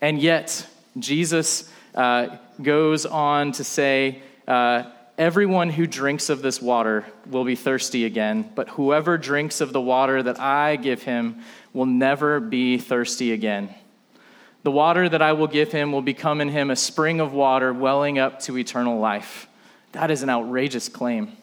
and 0.00 0.20
yet 0.20 0.66
Jesus 0.98 1.70
uh, 1.94 2.38
goes 2.60 3.06
on 3.06 3.52
to 3.52 3.62
say, 3.62 4.20
uh, 4.48 4.90
Everyone 5.16 5.70
who 5.70 5.86
drinks 5.86 6.28
of 6.28 6.42
this 6.42 6.60
water 6.60 7.04
will 7.30 7.44
be 7.44 7.54
thirsty 7.54 8.04
again, 8.04 8.50
but 8.56 8.68
whoever 8.70 9.16
drinks 9.16 9.60
of 9.60 9.72
the 9.72 9.80
water 9.80 10.24
that 10.24 10.40
I 10.40 10.74
give 10.74 11.04
him 11.04 11.42
will 11.72 11.86
never 11.86 12.40
be 12.40 12.78
thirsty 12.78 13.30
again. 13.30 13.72
The 14.64 14.72
water 14.72 15.08
that 15.08 15.22
I 15.22 15.34
will 15.34 15.46
give 15.46 15.70
him 15.70 15.92
will 15.92 16.02
become 16.02 16.40
in 16.40 16.48
him 16.48 16.72
a 16.72 16.74
spring 16.74 17.20
of 17.20 17.32
water 17.32 17.72
welling 17.72 18.18
up 18.18 18.40
to 18.40 18.58
eternal 18.58 18.98
life. 18.98 19.46
That 19.92 20.10
is 20.10 20.24
an 20.24 20.30
outrageous 20.30 20.88
claim. 20.88 21.36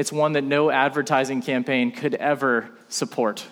It's 0.00 0.10
one 0.10 0.32
that 0.32 0.44
no 0.44 0.70
advertising 0.70 1.42
campaign 1.42 1.92
could 1.92 2.14
ever 2.14 2.70
support. 2.88 3.46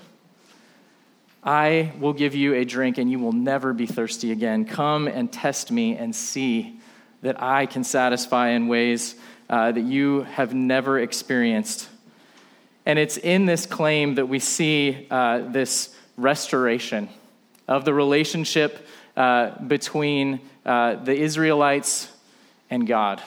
I 1.44 1.92
will 1.98 2.14
give 2.14 2.34
you 2.34 2.54
a 2.54 2.64
drink 2.64 2.96
and 2.96 3.10
you 3.10 3.18
will 3.18 3.34
never 3.34 3.74
be 3.74 3.84
thirsty 3.84 4.32
again. 4.32 4.64
Come 4.64 5.08
and 5.08 5.30
test 5.30 5.70
me 5.70 5.94
and 5.94 6.16
see 6.16 6.80
that 7.20 7.42
I 7.42 7.66
can 7.66 7.84
satisfy 7.84 8.52
in 8.52 8.66
ways 8.66 9.14
uh, 9.50 9.72
that 9.72 9.82
you 9.82 10.22
have 10.22 10.54
never 10.54 10.98
experienced. 10.98 11.86
And 12.86 12.98
it's 12.98 13.18
in 13.18 13.44
this 13.44 13.66
claim 13.66 14.14
that 14.14 14.30
we 14.30 14.38
see 14.38 15.06
uh, 15.10 15.50
this 15.50 15.94
restoration 16.16 17.10
of 17.68 17.84
the 17.84 17.92
relationship 17.92 18.86
uh, 19.18 19.50
between 19.66 20.40
uh, 20.64 20.94
the 20.94 21.14
Israelites 21.14 22.10
and 22.70 22.86
God. 22.86 23.22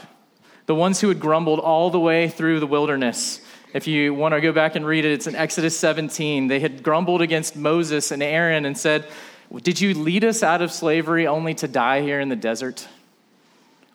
The 0.72 0.76
ones 0.76 1.02
who 1.02 1.10
had 1.10 1.20
grumbled 1.20 1.60
all 1.60 1.90
the 1.90 2.00
way 2.00 2.30
through 2.30 2.62
the 2.62 2.66
wilderness 2.66 3.42
if 3.74 3.88
you 3.88 4.14
want 4.14 4.36
to 4.36 4.40
go 4.40 4.54
back 4.54 4.78
and 4.78 4.86
read 4.86 5.04
it, 5.04 5.12
it's 5.12 5.28
in 5.28 5.36
Exodus 5.36 5.78
17. 5.78 6.48
They 6.48 6.62
had 6.62 6.82
grumbled 6.82 7.22
against 7.22 7.58
Moses 7.58 8.10
and 8.10 8.24
Aaron 8.24 8.64
and 8.64 8.78
said, 8.78 9.06
Did 9.54 9.82
you 9.82 9.94
lead 9.94 10.24
us 10.24 10.44
out 10.44 10.62
of 10.62 10.72
slavery 10.72 11.28
only 11.28 11.54
to 11.56 11.68
die 11.68 12.04
here 12.04 12.22
in 12.22 12.30
the 12.30 12.38
desert? 12.38 12.88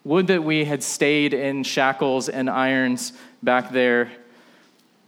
Would 0.03 0.27
that 0.27 0.43
we 0.43 0.65
had 0.65 0.83
stayed 0.83 1.33
in 1.33 1.63
shackles 1.63 2.29
and 2.29 2.47
irons 2.47 3.11
back 3.41 3.71
there. 3.71 4.11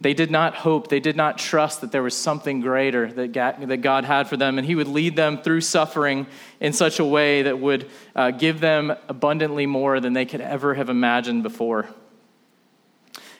They 0.00 0.14
did 0.14 0.30
not 0.30 0.54
hope, 0.54 0.88
they 0.88 1.00
did 1.00 1.16
not 1.16 1.36
trust 1.36 1.82
that 1.82 1.92
there 1.92 2.02
was 2.02 2.16
something 2.16 2.60
greater 2.60 3.12
that 3.12 3.82
God 3.82 4.04
had 4.04 4.28
for 4.28 4.36
them, 4.38 4.56
and 4.56 4.66
He 4.66 4.74
would 4.74 4.88
lead 4.88 5.14
them 5.14 5.42
through 5.42 5.60
suffering 5.60 6.26
in 6.58 6.72
such 6.72 6.98
a 6.98 7.04
way 7.04 7.42
that 7.42 7.58
would 7.58 7.90
uh, 8.16 8.30
give 8.30 8.60
them 8.60 8.94
abundantly 9.08 9.66
more 9.66 10.00
than 10.00 10.14
they 10.14 10.24
could 10.24 10.40
ever 10.40 10.74
have 10.74 10.88
imagined 10.88 11.42
before. 11.42 11.88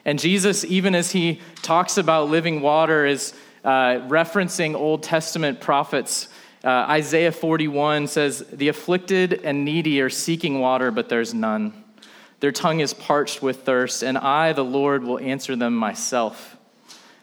And 0.05 0.19
Jesus, 0.19 0.65
even 0.65 0.95
as 0.95 1.13
he 1.13 1.41
talks 1.63 1.99
about 1.99 2.31
living 2.31 2.61
water, 2.61 3.07
is 3.07 3.35
uh, 3.65 4.01
referencing 4.09 4.75
Old 4.75 5.03
Testament 5.03 5.61
prophets. 5.61 6.29
Uh, 6.65 6.69
Isaiah 6.69 7.33
41 7.33 8.07
says, 8.07 8.45
The 8.53 8.69
afflicted 8.69 9.45
and 9.45 9.65
needy 9.65 10.01
are 10.01 10.11
seeking 10.11 10.61
water, 10.61 10.91
but 10.91 11.09
there's 11.09 11.35
none. 11.35 11.80
Their 12.41 12.53
tongue 12.53 12.81
is 12.81 12.95
parched 12.95 13.43
with 13.43 13.65
thirst, 13.65 14.03
and 14.03 14.17
I, 14.17 14.53
the 14.53 14.65
Lord, 14.65 15.05
will 15.05 15.19
answer 15.19 15.57
them 15.57 15.77
myself. 15.77 16.57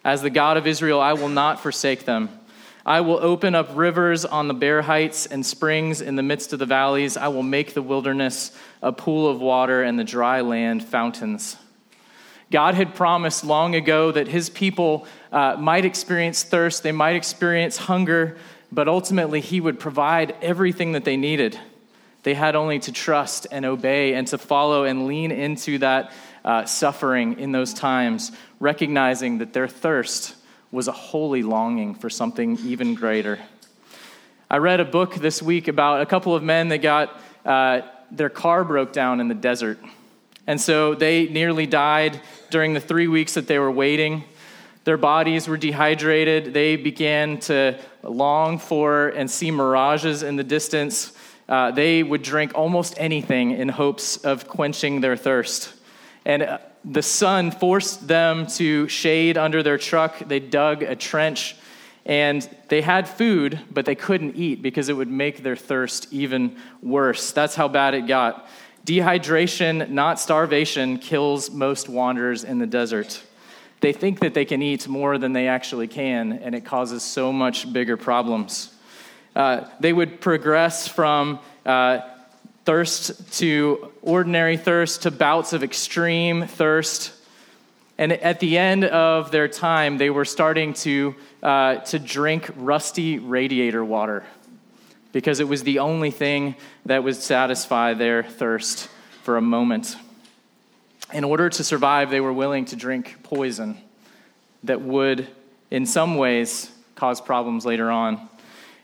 As 0.03 0.21
the 0.21 0.29
God 0.29 0.57
of 0.57 0.67
Israel, 0.67 1.01
I 1.01 1.13
will 1.13 1.29
not 1.29 1.59
forsake 1.59 2.05
them. 2.05 2.29
I 2.85 3.01
will 3.01 3.19
open 3.21 3.53
up 3.53 3.75
rivers 3.75 4.23
on 4.23 4.47
the 4.47 4.53
bare 4.53 4.83
heights 4.83 5.25
and 5.25 5.45
springs 5.45 5.99
in 5.99 6.15
the 6.15 6.23
midst 6.23 6.53
of 6.53 6.59
the 6.59 6.65
valleys. 6.65 7.17
I 7.17 7.27
will 7.27 7.43
make 7.43 7.73
the 7.73 7.81
wilderness 7.81 8.57
a 8.81 8.93
pool 8.93 9.29
of 9.29 9.41
water 9.41 9.83
and 9.83 9.99
the 9.99 10.05
dry 10.05 10.39
land 10.39 10.85
fountains. 10.85 11.57
God 12.49 12.75
had 12.75 12.95
promised 12.95 13.43
long 13.43 13.75
ago 13.75 14.13
that 14.13 14.29
his 14.29 14.49
people 14.49 15.05
uh, 15.33 15.57
might 15.59 15.83
experience 15.83 16.43
thirst, 16.43 16.83
they 16.83 16.93
might 16.93 17.17
experience 17.17 17.75
hunger, 17.75 18.37
but 18.71 18.87
ultimately 18.87 19.41
he 19.41 19.59
would 19.59 19.79
provide 19.81 20.33
everything 20.41 20.93
that 20.93 21.03
they 21.03 21.17
needed. 21.17 21.59
They 22.27 22.33
had 22.33 22.57
only 22.57 22.79
to 22.79 22.91
trust 22.91 23.47
and 23.51 23.63
obey 23.63 24.13
and 24.13 24.27
to 24.27 24.37
follow 24.37 24.83
and 24.83 25.07
lean 25.07 25.31
into 25.31 25.77
that 25.77 26.11
uh, 26.43 26.65
suffering 26.65 27.39
in 27.39 27.53
those 27.53 27.73
times, 27.73 28.33
recognizing 28.59 29.37
that 29.37 29.53
their 29.53 29.69
thirst 29.69 30.35
was 30.69 30.89
a 30.89 30.91
holy 30.91 31.41
longing 31.41 31.95
for 31.95 32.09
something 32.09 32.57
even 32.65 32.95
greater. 32.95 33.39
I 34.51 34.57
read 34.57 34.81
a 34.81 34.83
book 34.83 35.15
this 35.15 35.41
week 35.41 35.69
about 35.69 36.01
a 36.01 36.05
couple 36.05 36.35
of 36.35 36.43
men 36.43 36.67
that 36.67 36.79
got 36.79 37.17
uh, 37.45 37.83
their 38.11 38.29
car 38.29 38.65
broke 38.65 38.91
down 38.91 39.21
in 39.21 39.29
the 39.29 39.33
desert. 39.33 39.79
And 40.47 40.59
so 40.59 40.95
they 40.95 41.29
nearly 41.29 41.65
died 41.65 42.19
during 42.49 42.73
the 42.73 42.81
three 42.81 43.07
weeks 43.07 43.35
that 43.35 43.47
they 43.47 43.57
were 43.57 43.71
waiting. 43.71 44.25
Their 44.83 44.97
bodies 44.97 45.47
were 45.47 45.55
dehydrated. 45.55 46.53
They 46.53 46.75
began 46.75 47.39
to 47.47 47.79
long 48.03 48.59
for 48.59 49.07
and 49.07 49.31
see 49.31 49.49
mirages 49.49 50.23
in 50.23 50.35
the 50.35 50.43
distance. 50.43 51.13
Uh, 51.47 51.71
they 51.71 52.03
would 52.03 52.21
drink 52.21 52.51
almost 52.55 52.95
anything 52.97 53.51
in 53.51 53.69
hopes 53.69 54.17
of 54.17 54.47
quenching 54.47 55.01
their 55.01 55.15
thirst. 55.15 55.73
And 56.25 56.43
uh, 56.43 56.57
the 56.83 57.01
sun 57.01 57.51
forced 57.51 58.07
them 58.07 58.47
to 58.47 58.87
shade 58.87 59.37
under 59.37 59.63
their 59.63 59.77
truck. 59.77 60.19
They 60.19 60.39
dug 60.39 60.83
a 60.83 60.95
trench 60.95 61.55
and 62.05 62.49
they 62.69 62.81
had 62.81 63.07
food, 63.07 63.59
but 63.69 63.85
they 63.85 63.95
couldn't 63.95 64.37
eat 64.37 64.61
because 64.61 64.87
it 64.87 64.93
would 64.93 65.09
make 65.09 65.43
their 65.43 65.57
thirst 65.57 66.07
even 66.11 66.55
worse. 66.81 67.31
That's 67.31 67.55
how 67.55 67.67
bad 67.67 67.93
it 67.93 68.07
got. 68.07 68.47
Dehydration, 68.85 69.89
not 69.89 70.17
starvation, 70.17 70.99
kills 70.99 71.51
most 71.51 71.89
wanderers 71.89 72.45
in 72.45 72.59
the 72.59 72.65
desert. 72.65 73.21
They 73.81 73.91
think 73.91 74.21
that 74.21 74.33
they 74.33 74.45
can 74.45 74.61
eat 74.61 74.87
more 74.87 75.17
than 75.17 75.33
they 75.33 75.49
actually 75.49 75.89
can, 75.89 76.31
and 76.31 76.55
it 76.55 76.63
causes 76.63 77.03
so 77.03 77.33
much 77.33 77.71
bigger 77.71 77.97
problems. 77.97 78.73
Uh, 79.37 79.69
they 79.79 79.93
would 79.93 80.19
progress 80.19 80.87
from 80.87 81.37
uh, 81.63 81.99
thirst 82.65 83.37
to 83.37 83.91
ordinary 84.01 84.57
thirst 84.57 85.03
to 85.03 85.11
bouts 85.11 85.53
of 85.53 85.63
extreme 85.63 86.47
thirst. 86.47 87.13
And 87.99 88.13
at 88.13 88.39
the 88.39 88.57
end 88.57 88.83
of 88.83 89.29
their 89.29 89.47
time, 89.47 89.99
they 89.99 90.09
were 90.09 90.25
starting 90.25 90.73
to, 90.73 91.15
uh, 91.43 91.75
to 91.75 91.99
drink 91.99 92.49
rusty 92.55 93.19
radiator 93.19 93.85
water 93.85 94.25
because 95.13 95.39
it 95.39 95.47
was 95.47 95.61
the 95.61 95.79
only 95.79 96.09
thing 96.09 96.55
that 96.87 97.03
would 97.03 97.15
satisfy 97.15 97.93
their 97.93 98.23
thirst 98.23 98.89
for 99.21 99.37
a 99.37 99.41
moment. 99.41 99.95
In 101.13 101.23
order 101.23 101.47
to 101.47 101.63
survive, 101.63 102.09
they 102.09 102.21
were 102.21 102.33
willing 102.33 102.65
to 102.65 102.75
drink 102.75 103.17
poison 103.21 103.77
that 104.63 104.81
would, 104.81 105.27
in 105.69 105.85
some 105.85 106.17
ways, 106.17 106.71
cause 106.95 107.21
problems 107.21 107.67
later 107.67 107.91
on. 107.91 108.29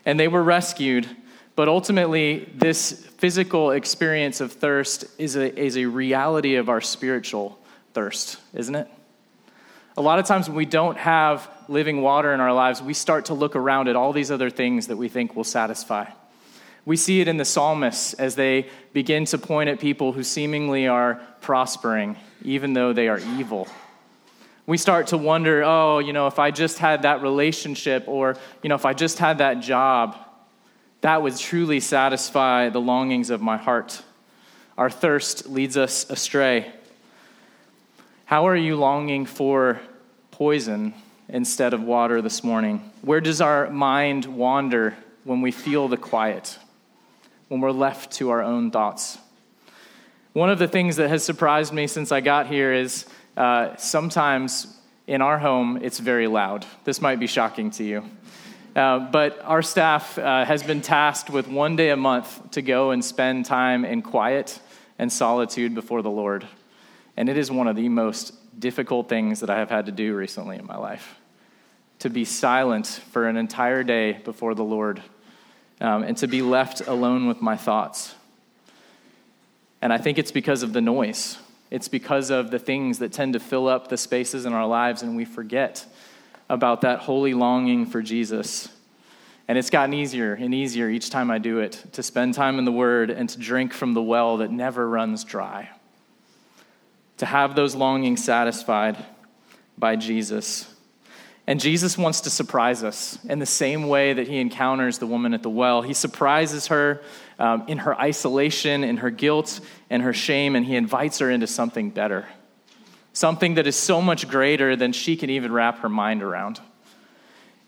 And 0.06 0.20
they 0.20 0.28
were 0.28 0.42
rescued, 0.42 1.08
but 1.56 1.68
ultimately, 1.68 2.50
this 2.54 2.92
physical 3.18 3.70
experience 3.70 4.40
of 4.40 4.52
thirst 4.52 5.04
is 5.18 5.36
a, 5.36 5.56
is 5.58 5.76
a 5.76 5.86
reality 5.86 6.56
of 6.56 6.68
our 6.68 6.80
spiritual 6.80 7.58
thirst, 7.92 8.38
isn't 8.52 8.74
it? 8.74 8.88
A 9.96 10.02
lot 10.02 10.18
of 10.18 10.26
times 10.26 10.48
when 10.48 10.56
we 10.56 10.66
don't 10.66 10.98
have 10.98 11.48
living 11.68 12.02
water 12.02 12.34
in 12.34 12.40
our 12.40 12.52
lives, 12.52 12.82
we 12.82 12.94
start 12.94 13.26
to 13.26 13.34
look 13.34 13.54
around 13.54 13.88
at 13.88 13.94
all 13.94 14.12
these 14.12 14.30
other 14.30 14.50
things 14.50 14.88
that 14.88 14.96
we 14.96 15.08
think 15.08 15.36
will 15.36 15.44
satisfy. 15.44 16.06
We 16.84 16.96
see 16.96 17.20
it 17.20 17.28
in 17.28 17.36
the 17.36 17.44
psalmists 17.44 18.12
as 18.14 18.34
they 18.34 18.68
begin 18.92 19.24
to 19.26 19.38
point 19.38 19.70
at 19.70 19.80
people 19.80 20.12
who 20.12 20.22
seemingly 20.22 20.88
are 20.88 21.20
prospering, 21.40 22.16
even 22.42 22.74
though 22.74 22.92
they 22.92 23.08
are 23.08 23.20
evil. 23.38 23.68
We 24.66 24.78
start 24.78 25.08
to 25.08 25.18
wonder, 25.18 25.62
oh, 25.62 25.98
you 25.98 26.14
know, 26.14 26.26
if 26.26 26.38
I 26.38 26.50
just 26.50 26.78
had 26.78 27.02
that 27.02 27.20
relationship, 27.20 28.04
or, 28.06 28.36
you 28.62 28.68
know, 28.70 28.74
if 28.74 28.86
I 28.86 28.94
just 28.94 29.18
had 29.18 29.38
that 29.38 29.60
job, 29.60 30.16
that 31.02 31.22
would 31.22 31.36
truly 31.36 31.80
satisfy 31.80 32.70
the 32.70 32.80
longings 32.80 33.28
of 33.28 33.42
my 33.42 33.58
heart. 33.58 34.02
Our 34.78 34.88
thirst 34.88 35.50
leads 35.50 35.76
us 35.76 36.08
astray. 36.08 36.72
How 38.24 38.48
are 38.48 38.56
you 38.56 38.76
longing 38.76 39.26
for 39.26 39.80
poison 40.30 40.94
instead 41.28 41.74
of 41.74 41.82
water 41.82 42.22
this 42.22 42.42
morning? 42.42 42.90
Where 43.02 43.20
does 43.20 43.42
our 43.42 43.68
mind 43.68 44.24
wander 44.24 44.96
when 45.24 45.42
we 45.42 45.50
feel 45.50 45.88
the 45.88 45.98
quiet, 45.98 46.58
when 47.48 47.60
we're 47.60 47.70
left 47.70 48.12
to 48.12 48.30
our 48.30 48.42
own 48.42 48.70
thoughts? 48.70 49.18
One 50.32 50.48
of 50.48 50.58
the 50.58 50.66
things 50.66 50.96
that 50.96 51.10
has 51.10 51.22
surprised 51.22 51.72
me 51.72 51.86
since 51.86 52.10
I 52.10 52.20
got 52.20 52.46
here 52.46 52.72
is 52.72 53.04
uh, 53.36 53.76
sometimes 53.76 54.66
in 55.06 55.20
our 55.20 55.38
home 55.38 55.78
it's 55.82 55.98
very 55.98 56.26
loud. 56.26 56.66
This 56.84 57.00
might 57.00 57.20
be 57.20 57.26
shocking 57.26 57.70
to 57.72 57.84
you. 57.84 58.04
Uh, 58.74 58.98
but 58.98 59.40
our 59.44 59.62
staff 59.62 60.18
uh, 60.18 60.44
has 60.44 60.62
been 60.62 60.80
tasked 60.80 61.30
with 61.30 61.46
one 61.46 61.76
day 61.76 61.90
a 61.90 61.96
month 61.96 62.50
to 62.52 62.62
go 62.62 62.90
and 62.90 63.04
spend 63.04 63.44
time 63.44 63.84
in 63.84 64.02
quiet 64.02 64.58
and 64.98 65.12
solitude 65.12 65.74
before 65.74 66.02
the 66.02 66.10
Lord. 66.10 66.46
And 67.16 67.28
it 67.28 67.36
is 67.36 67.50
one 67.50 67.68
of 67.68 67.76
the 67.76 67.88
most 67.88 68.34
difficult 68.58 69.08
things 69.08 69.40
that 69.40 69.50
I 69.50 69.58
have 69.58 69.70
had 69.70 69.86
to 69.86 69.92
do 69.92 70.14
recently 70.14 70.56
in 70.56 70.66
my 70.66 70.76
life 70.76 71.16
to 72.00 72.10
be 72.10 72.24
silent 72.24 72.86
for 72.86 73.28
an 73.28 73.36
entire 73.36 73.82
day 73.82 74.12
before 74.12 74.54
the 74.54 74.64
Lord 74.64 75.02
um, 75.80 76.02
and 76.02 76.16
to 76.18 76.26
be 76.26 76.42
left 76.42 76.86
alone 76.86 77.26
with 77.26 77.40
my 77.40 77.56
thoughts. 77.56 78.14
And 79.80 79.92
I 79.92 79.98
think 79.98 80.18
it's 80.18 80.32
because 80.32 80.62
of 80.62 80.72
the 80.72 80.80
noise. 80.80 81.38
It's 81.70 81.88
because 81.88 82.30
of 82.30 82.50
the 82.50 82.58
things 82.58 82.98
that 82.98 83.12
tend 83.12 83.32
to 83.32 83.40
fill 83.40 83.68
up 83.68 83.88
the 83.88 83.96
spaces 83.96 84.46
in 84.46 84.52
our 84.52 84.66
lives, 84.66 85.02
and 85.02 85.16
we 85.16 85.24
forget 85.24 85.86
about 86.48 86.82
that 86.82 87.00
holy 87.00 87.34
longing 87.34 87.86
for 87.86 88.02
Jesus. 88.02 88.68
And 89.48 89.58
it's 89.58 89.70
gotten 89.70 89.94
easier 89.94 90.34
and 90.34 90.54
easier 90.54 90.88
each 90.88 91.10
time 91.10 91.30
I 91.30 91.38
do 91.38 91.58
it 91.58 91.84
to 91.92 92.02
spend 92.02 92.34
time 92.34 92.58
in 92.58 92.64
the 92.64 92.72
Word 92.72 93.10
and 93.10 93.28
to 93.28 93.38
drink 93.38 93.72
from 93.72 93.94
the 93.94 94.02
well 94.02 94.38
that 94.38 94.50
never 94.50 94.88
runs 94.88 95.24
dry 95.24 95.70
to 97.18 97.26
have 97.26 97.54
those 97.54 97.74
longings 97.74 98.24
satisfied 98.24 98.96
by 99.78 99.96
Jesus. 99.96 100.73
And 101.46 101.60
Jesus 101.60 101.98
wants 101.98 102.22
to 102.22 102.30
surprise 102.30 102.82
us 102.82 103.18
in 103.24 103.38
the 103.38 103.46
same 103.46 103.86
way 103.88 104.14
that 104.14 104.26
he 104.26 104.38
encounters 104.38 104.98
the 104.98 105.06
woman 105.06 105.34
at 105.34 105.42
the 105.42 105.50
well. 105.50 105.82
He 105.82 105.92
surprises 105.92 106.68
her 106.68 107.02
um, 107.38 107.64
in 107.68 107.78
her 107.78 107.98
isolation, 108.00 108.82
in 108.82 108.98
her 108.98 109.10
guilt, 109.10 109.60
and 109.90 110.02
her 110.02 110.14
shame, 110.14 110.56
and 110.56 110.64
he 110.64 110.74
invites 110.74 111.18
her 111.18 111.30
into 111.30 111.46
something 111.46 111.90
better. 111.90 112.26
Something 113.12 113.54
that 113.54 113.66
is 113.66 113.76
so 113.76 114.00
much 114.00 114.26
greater 114.26 114.74
than 114.74 114.92
she 114.92 115.16
can 115.16 115.28
even 115.30 115.52
wrap 115.52 115.80
her 115.80 115.88
mind 115.88 116.22
around. 116.22 116.60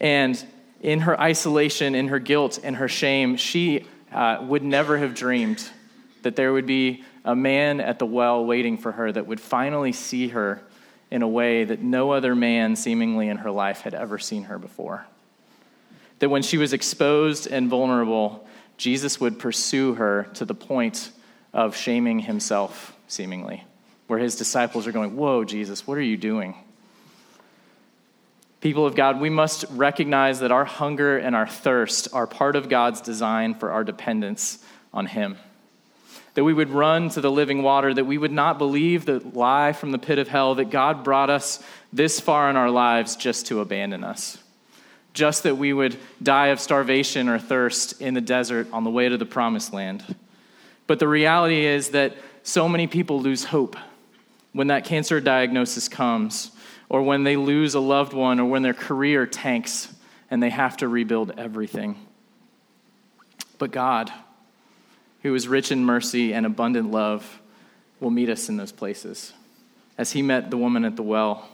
And 0.00 0.42
in 0.80 1.00
her 1.00 1.20
isolation, 1.20 1.94
in 1.94 2.08
her 2.08 2.18
guilt, 2.18 2.58
and 2.62 2.76
her 2.76 2.88
shame, 2.88 3.36
she 3.36 3.86
uh, 4.10 4.38
would 4.42 4.62
never 4.62 4.96
have 4.96 5.14
dreamed 5.14 5.68
that 6.22 6.34
there 6.34 6.52
would 6.52 6.66
be 6.66 7.04
a 7.24 7.36
man 7.36 7.80
at 7.80 7.98
the 7.98 8.06
well 8.06 8.44
waiting 8.44 8.78
for 8.78 8.92
her 8.92 9.12
that 9.12 9.26
would 9.26 9.40
finally 9.40 9.92
see 9.92 10.28
her 10.28 10.62
in 11.10 11.22
a 11.22 11.28
way 11.28 11.64
that 11.64 11.82
no 11.82 12.10
other 12.12 12.34
man 12.34 12.76
seemingly 12.76 13.28
in 13.28 13.38
her 13.38 13.50
life 13.50 13.82
had 13.82 13.94
ever 13.94 14.18
seen 14.18 14.44
her 14.44 14.58
before. 14.58 15.06
That 16.18 16.30
when 16.30 16.42
she 16.42 16.58
was 16.58 16.72
exposed 16.72 17.46
and 17.46 17.68
vulnerable, 17.68 18.46
Jesus 18.76 19.20
would 19.20 19.38
pursue 19.38 19.94
her 19.94 20.24
to 20.34 20.44
the 20.44 20.54
point 20.54 21.10
of 21.52 21.76
shaming 21.76 22.20
himself, 22.20 22.96
seemingly, 23.06 23.64
where 24.06 24.18
his 24.18 24.36
disciples 24.36 24.86
are 24.86 24.92
going, 24.92 25.16
Whoa, 25.16 25.44
Jesus, 25.44 25.86
what 25.86 25.98
are 25.98 26.02
you 26.02 26.16
doing? 26.16 26.54
People 28.60 28.86
of 28.86 28.96
God, 28.96 29.20
we 29.20 29.30
must 29.30 29.64
recognize 29.70 30.40
that 30.40 30.50
our 30.50 30.64
hunger 30.64 31.18
and 31.18 31.36
our 31.36 31.46
thirst 31.46 32.08
are 32.12 32.26
part 32.26 32.56
of 32.56 32.68
God's 32.68 33.00
design 33.00 33.54
for 33.54 33.70
our 33.70 33.84
dependence 33.84 34.58
on 34.92 35.06
Him 35.06 35.36
that 36.34 36.44
we 36.44 36.52
would 36.52 36.70
run 36.70 37.08
to 37.10 37.20
the 37.20 37.30
living 37.30 37.62
water, 37.62 37.92
that 37.94 38.04
we 38.04 38.18
would 38.18 38.32
not 38.32 38.58
believe 38.58 39.04
the 39.04 39.20
lie 39.32 39.72
from 39.72 39.90
the 39.90 39.98
pit 39.98 40.18
of 40.18 40.28
hell 40.28 40.54
that 40.56 40.70
God 40.70 41.02
brought 41.02 41.30
us 41.30 41.62
this 41.92 42.20
far 42.20 42.50
in 42.50 42.56
our 42.56 42.70
lives 42.70 43.16
just 43.16 43.46
to 43.46 43.60
abandon 43.60 44.04
us. 44.04 44.38
Just 45.14 45.44
that 45.44 45.56
we 45.56 45.72
would 45.72 45.96
die 46.22 46.48
of 46.48 46.60
starvation 46.60 47.28
or 47.28 47.38
thirst 47.38 48.00
in 48.02 48.14
the 48.14 48.20
desert 48.20 48.68
on 48.72 48.84
the 48.84 48.90
way 48.90 49.08
to 49.08 49.16
the 49.16 49.24
promised 49.24 49.72
land. 49.72 50.16
But 50.86 50.98
the 50.98 51.08
reality 51.08 51.64
is 51.64 51.90
that 51.90 52.14
so 52.42 52.68
many 52.68 52.86
people 52.86 53.20
lose 53.20 53.44
hope 53.44 53.76
when 54.52 54.68
that 54.68 54.84
cancer 54.84 55.20
diagnosis 55.20 55.88
comes, 55.88 56.50
or 56.88 57.02
when 57.02 57.24
they 57.24 57.36
lose 57.36 57.74
a 57.74 57.80
loved 57.80 58.12
one, 58.12 58.38
or 58.38 58.46
when 58.46 58.62
their 58.62 58.72
career 58.72 59.26
tanks 59.26 59.92
and 60.30 60.42
they 60.42 60.50
have 60.50 60.76
to 60.78 60.88
rebuild 60.88 61.32
everything. 61.36 61.96
But 63.58 63.70
God, 63.70 64.12
who 65.26 65.34
is 65.34 65.48
rich 65.48 65.72
in 65.72 65.84
mercy 65.84 66.32
and 66.32 66.46
abundant 66.46 66.90
love, 66.90 67.40
will 68.00 68.10
meet 68.10 68.28
us 68.28 68.48
in 68.48 68.56
those 68.56 68.72
places, 68.72 69.32
as 69.98 70.12
he 70.12 70.22
met 70.22 70.50
the 70.50 70.56
woman 70.56 70.84
at 70.84 70.96
the 70.96 71.02
well. 71.02 71.48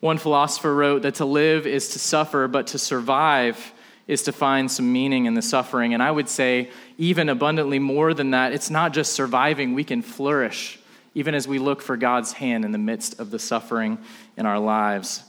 One 0.00 0.18
philosopher 0.18 0.74
wrote 0.74 1.02
that 1.02 1.16
to 1.16 1.24
live 1.24 1.66
is 1.66 1.90
to 1.90 1.98
suffer, 1.98 2.48
but 2.48 2.66
to 2.68 2.78
survive 2.78 3.72
is 4.06 4.22
to 4.24 4.32
find 4.32 4.70
some 4.70 4.92
meaning 4.92 5.26
in 5.26 5.34
the 5.34 5.42
suffering. 5.42 5.94
And 5.94 6.02
I 6.02 6.10
would 6.10 6.28
say, 6.28 6.70
even 6.98 7.28
abundantly 7.28 7.78
more 7.78 8.12
than 8.12 8.32
that, 8.32 8.52
it's 8.52 8.70
not 8.70 8.92
just 8.92 9.12
surviving, 9.12 9.74
we 9.74 9.84
can 9.84 10.02
flourish 10.02 10.78
even 11.14 11.34
as 11.34 11.46
we 11.46 11.58
look 11.58 11.80
for 11.80 11.96
God's 11.96 12.32
hand 12.32 12.64
in 12.64 12.72
the 12.72 12.78
midst 12.78 13.20
of 13.20 13.30
the 13.30 13.38
suffering 13.38 13.98
in 14.36 14.46
our 14.46 14.58
lives. 14.58 15.22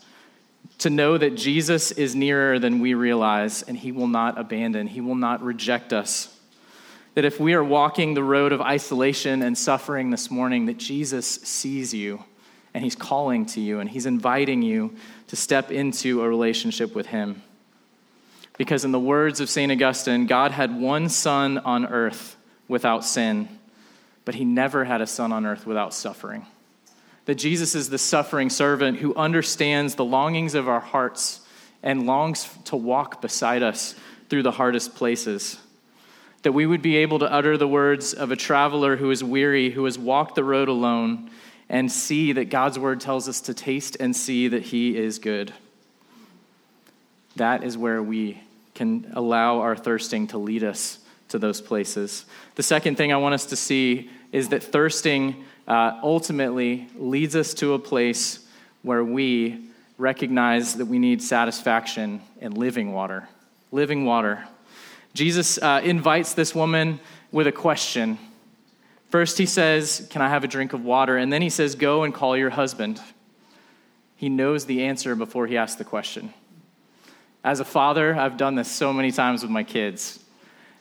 To 0.80 0.90
know 0.90 1.18
that 1.18 1.36
Jesus 1.36 1.92
is 1.92 2.16
nearer 2.16 2.60
than 2.60 2.80
we 2.80 2.96
realize, 2.96 3.62
and 3.62 3.78
he 3.78 3.92
will 3.92 4.08
not 4.08 4.40
abandon, 4.40 4.88
he 4.88 5.00
will 5.00 5.16
not 5.16 5.44
reject 5.44 5.94
us 5.94 6.35
that 7.16 7.26
if 7.26 7.40
we 7.40 7.54
are 7.54 7.64
walking 7.64 8.14
the 8.14 8.24
road 8.24 8.52
of 8.52 8.62
isolation 8.62 9.42
and 9.42 9.58
suffering 9.58 10.12
this 10.12 10.30
morning, 10.30 10.66
that 10.66 10.78
Jesus 10.78 11.26
sees 11.26 11.94
you 11.94 12.24
and 12.74 12.84
he's 12.84 12.96
calling 12.96 13.46
to 13.48 13.62
you 13.62 13.80
and 13.80 13.90
he's 13.90 14.06
inviting 14.06 14.62
you 14.62 14.94
to 15.28 15.36
step 15.38 15.72
into 15.72 16.22
a 16.22 16.30
relationship 16.30 16.94
with 16.94 17.08
him. 17.08 17.42
Because, 18.58 18.86
in 18.86 18.92
the 18.92 19.00
words 19.00 19.40
of 19.40 19.50
St. 19.50 19.72
Augustine, 19.72 20.28
God 20.28 20.52
had 20.52 20.78
one 20.80 21.10
son 21.10 21.58
on 21.58 21.86
earth 21.86 22.38
without 22.68 23.04
sin, 23.04 23.50
but 24.24 24.36
he 24.36 24.46
never 24.46 24.86
had 24.86 25.02
a 25.02 25.08
son 25.08 25.32
on 25.32 25.46
earth 25.46 25.66
without 25.66 25.94
suffering. 25.94 26.46
That 27.26 27.36
Jesus 27.36 27.76
is 27.76 27.90
the 27.90 27.98
suffering 27.98 28.50
servant 28.50 29.00
who 29.00 29.16
understands 29.16 29.96
the 29.96 30.06
longings 30.06 30.54
of 30.54 30.70
our 30.70 30.80
hearts 30.80 31.42
and 31.82 32.06
longs 32.06 32.50
to 32.66 32.76
walk 32.76 33.22
beside 33.22 33.64
us 33.64 33.96
through 34.30 34.44
the 34.44 34.52
hardest 34.52 34.96
places 34.96 35.58
that 36.46 36.52
we 36.52 36.68
would 36.68 36.84
be 36.84 36.98
able 36.98 37.18
to 37.18 37.34
utter 37.34 37.58
the 37.58 37.68
words 37.68 38.14
of 38.14 38.30
a 38.30 38.36
traveler 38.36 38.98
who 38.98 39.10
is 39.10 39.24
weary, 39.24 39.72
who 39.72 39.84
has 39.86 39.98
walked 39.98 40.36
the 40.36 40.44
road 40.44 40.68
alone, 40.70 41.28
and 41.70 41.92
see 41.92 42.34
that 42.34 42.52
God's 42.52 42.78
word 42.78 43.02
tells 43.02 43.28
us 43.28 43.42
to 43.42 43.54
taste 43.56 43.98
and 44.00 44.16
see 44.16 44.48
that 44.50 44.62
He 44.62 44.96
is 44.96 45.18
good. 45.18 45.52
That 47.36 47.64
is 47.64 47.80
where 47.80 48.04
we 48.04 48.40
can 48.76 49.12
allow 49.16 49.62
our 49.62 49.76
thirsting 49.76 50.28
to 50.28 50.38
lead 50.38 50.64
us 50.64 51.00
to 51.30 51.40
those 51.40 51.62
places. 51.62 52.26
The 52.54 52.62
second 52.62 52.96
thing 52.96 53.12
I 53.12 53.18
want 53.18 53.34
us 53.34 53.48
to 53.48 53.56
see 53.56 54.12
is 54.32 54.50
that 54.50 54.62
thirsting 54.62 55.46
uh, 55.68 56.00
ultimately 56.04 56.88
leads 56.96 57.36
us 57.36 57.56
to 57.56 57.74
a 57.74 57.80
place 57.80 58.48
where 58.84 59.04
we 59.04 59.66
recognize 59.98 60.76
that 60.76 60.86
we 60.86 61.00
need 61.00 61.24
satisfaction 61.24 62.22
in 62.40 62.52
living 62.52 62.94
water. 62.94 63.28
Living 63.72 64.06
water. 64.06 64.46
Jesus 65.16 65.58
uh, 65.58 65.80
invites 65.82 66.34
this 66.34 66.54
woman 66.54 67.00
with 67.32 67.48
a 67.48 67.52
question. 67.52 68.20
First, 69.10 69.38
he 69.38 69.46
says, 69.46 70.06
Can 70.12 70.22
I 70.22 70.28
have 70.28 70.44
a 70.44 70.48
drink 70.48 70.74
of 70.74 70.84
water? 70.84 71.16
And 71.16 71.32
then 71.32 71.42
he 71.42 71.50
says, 71.50 71.76
Go 71.76 72.04
and 72.04 72.14
call 72.14 72.36
your 72.36 72.50
husband. 72.50 73.02
He 74.18 74.28
knows 74.28 74.66
the 74.66 74.84
answer 74.84 75.16
before 75.16 75.48
he 75.48 75.56
asks 75.56 75.78
the 75.78 75.86
question. 75.86 76.34
As 77.46 77.62
a 77.62 77.66
father, 77.66 78.14
I've 78.14 78.36
done 78.36 78.56
this 78.56 78.70
so 78.70 78.92
many 78.92 79.10
times 79.10 79.42
with 79.42 79.52
my 79.52 79.64
kids. 79.64 80.20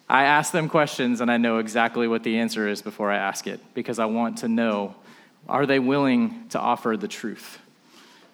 I 0.08 0.24
ask 0.24 0.50
them 0.50 0.68
questions 0.68 1.20
and 1.20 1.30
I 1.30 1.36
know 1.36 1.58
exactly 1.58 2.08
what 2.08 2.24
the 2.24 2.38
answer 2.38 2.66
is 2.66 2.82
before 2.82 3.12
I 3.12 3.16
ask 3.16 3.46
it 3.46 3.60
because 3.72 4.00
I 4.00 4.06
want 4.06 4.38
to 4.38 4.48
know 4.48 4.96
are 5.48 5.64
they 5.64 5.78
willing 5.78 6.48
to 6.48 6.58
offer 6.58 6.96
the 6.96 7.08
truth? 7.08 7.58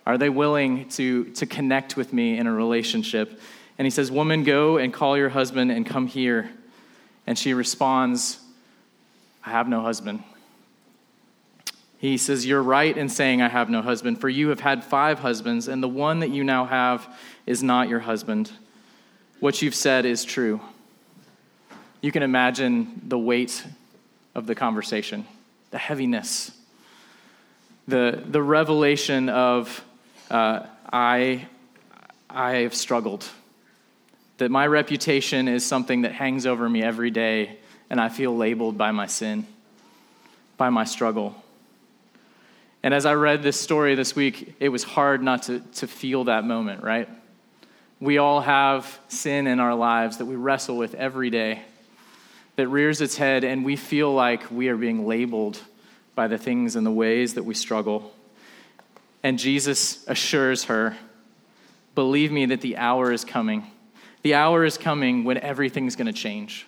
Are 0.06 0.16
they 0.16 0.30
willing 0.30 0.88
to, 0.90 1.24
to 1.32 1.44
connect 1.44 1.96
with 1.96 2.12
me 2.14 2.38
in 2.38 2.46
a 2.46 2.52
relationship? 2.52 3.38
And 3.78 3.86
he 3.86 3.90
says, 3.90 4.10
Woman, 4.10 4.44
go 4.44 4.76
and 4.76 4.92
call 4.92 5.16
your 5.16 5.30
husband 5.30 5.70
and 5.70 5.86
come 5.86 6.06
here. 6.06 6.50
And 7.26 7.38
she 7.38 7.54
responds, 7.54 8.38
I 9.44 9.50
have 9.50 9.68
no 9.68 9.80
husband. 9.80 10.22
He 11.98 12.16
says, 12.16 12.46
You're 12.46 12.62
right 12.62 12.96
in 12.96 13.08
saying, 13.08 13.42
I 13.42 13.48
have 13.48 13.68
no 13.68 13.82
husband, 13.82 14.20
for 14.20 14.28
you 14.28 14.48
have 14.48 14.60
had 14.60 14.84
five 14.84 15.18
husbands, 15.18 15.68
and 15.68 15.82
the 15.82 15.88
one 15.88 16.20
that 16.20 16.30
you 16.30 16.44
now 16.44 16.64
have 16.64 17.06
is 17.46 17.62
not 17.62 17.88
your 17.88 18.00
husband. 18.00 18.50
What 19.38 19.60
you've 19.62 19.74
said 19.74 20.06
is 20.06 20.24
true. 20.24 20.60
You 22.00 22.12
can 22.12 22.22
imagine 22.22 23.02
the 23.06 23.18
weight 23.18 23.64
of 24.34 24.46
the 24.46 24.54
conversation, 24.54 25.26
the 25.70 25.78
heaviness, 25.78 26.52
the, 27.86 28.22
the 28.26 28.42
revelation 28.42 29.28
of, 29.28 29.84
uh, 30.30 30.66
I, 30.90 31.46
I 32.30 32.50
have 32.58 32.74
struggled, 32.74 33.28
that 34.40 34.50
my 34.50 34.66
reputation 34.66 35.48
is 35.48 35.66
something 35.66 36.02
that 36.02 36.12
hangs 36.12 36.46
over 36.46 36.66
me 36.66 36.82
every 36.82 37.10
day, 37.10 37.58
and 37.90 38.00
I 38.00 38.08
feel 38.08 38.34
labeled 38.34 38.78
by 38.78 38.90
my 38.90 39.04
sin, 39.04 39.46
by 40.56 40.70
my 40.70 40.84
struggle. 40.84 41.36
And 42.82 42.94
as 42.94 43.04
I 43.04 43.12
read 43.12 43.42
this 43.42 43.60
story 43.60 43.94
this 43.96 44.16
week, 44.16 44.56
it 44.58 44.70
was 44.70 44.82
hard 44.82 45.22
not 45.22 45.42
to, 45.44 45.60
to 45.60 45.86
feel 45.86 46.24
that 46.24 46.44
moment, 46.44 46.82
right? 46.82 47.06
We 48.00 48.16
all 48.16 48.40
have 48.40 48.98
sin 49.08 49.46
in 49.46 49.60
our 49.60 49.74
lives 49.74 50.16
that 50.16 50.24
we 50.24 50.36
wrestle 50.36 50.78
with 50.78 50.94
every 50.94 51.28
day, 51.28 51.60
that 52.56 52.66
rears 52.68 53.02
its 53.02 53.18
head, 53.18 53.44
and 53.44 53.62
we 53.62 53.76
feel 53.76 54.10
like 54.10 54.50
we 54.50 54.68
are 54.68 54.76
being 54.78 55.06
labeled 55.06 55.60
by 56.14 56.28
the 56.28 56.38
things 56.38 56.76
and 56.76 56.86
the 56.86 56.90
ways 56.90 57.34
that 57.34 57.44
we 57.44 57.52
struggle. 57.52 58.10
And 59.22 59.38
Jesus 59.38 60.02
assures 60.08 60.64
her, 60.64 60.96
Believe 61.94 62.32
me 62.32 62.46
that 62.46 62.62
the 62.62 62.78
hour 62.78 63.12
is 63.12 63.22
coming. 63.22 63.70
The 64.22 64.34
hour 64.34 64.64
is 64.64 64.76
coming 64.76 65.24
when 65.24 65.38
everything's 65.38 65.96
going 65.96 66.06
to 66.06 66.12
change. 66.12 66.66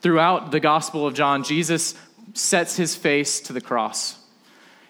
Throughout 0.00 0.50
the 0.50 0.60
Gospel 0.60 1.06
of 1.06 1.14
John, 1.14 1.44
Jesus 1.44 1.94
sets 2.34 2.76
his 2.76 2.94
face 2.96 3.40
to 3.40 3.52
the 3.52 3.60
cross. 3.60 4.18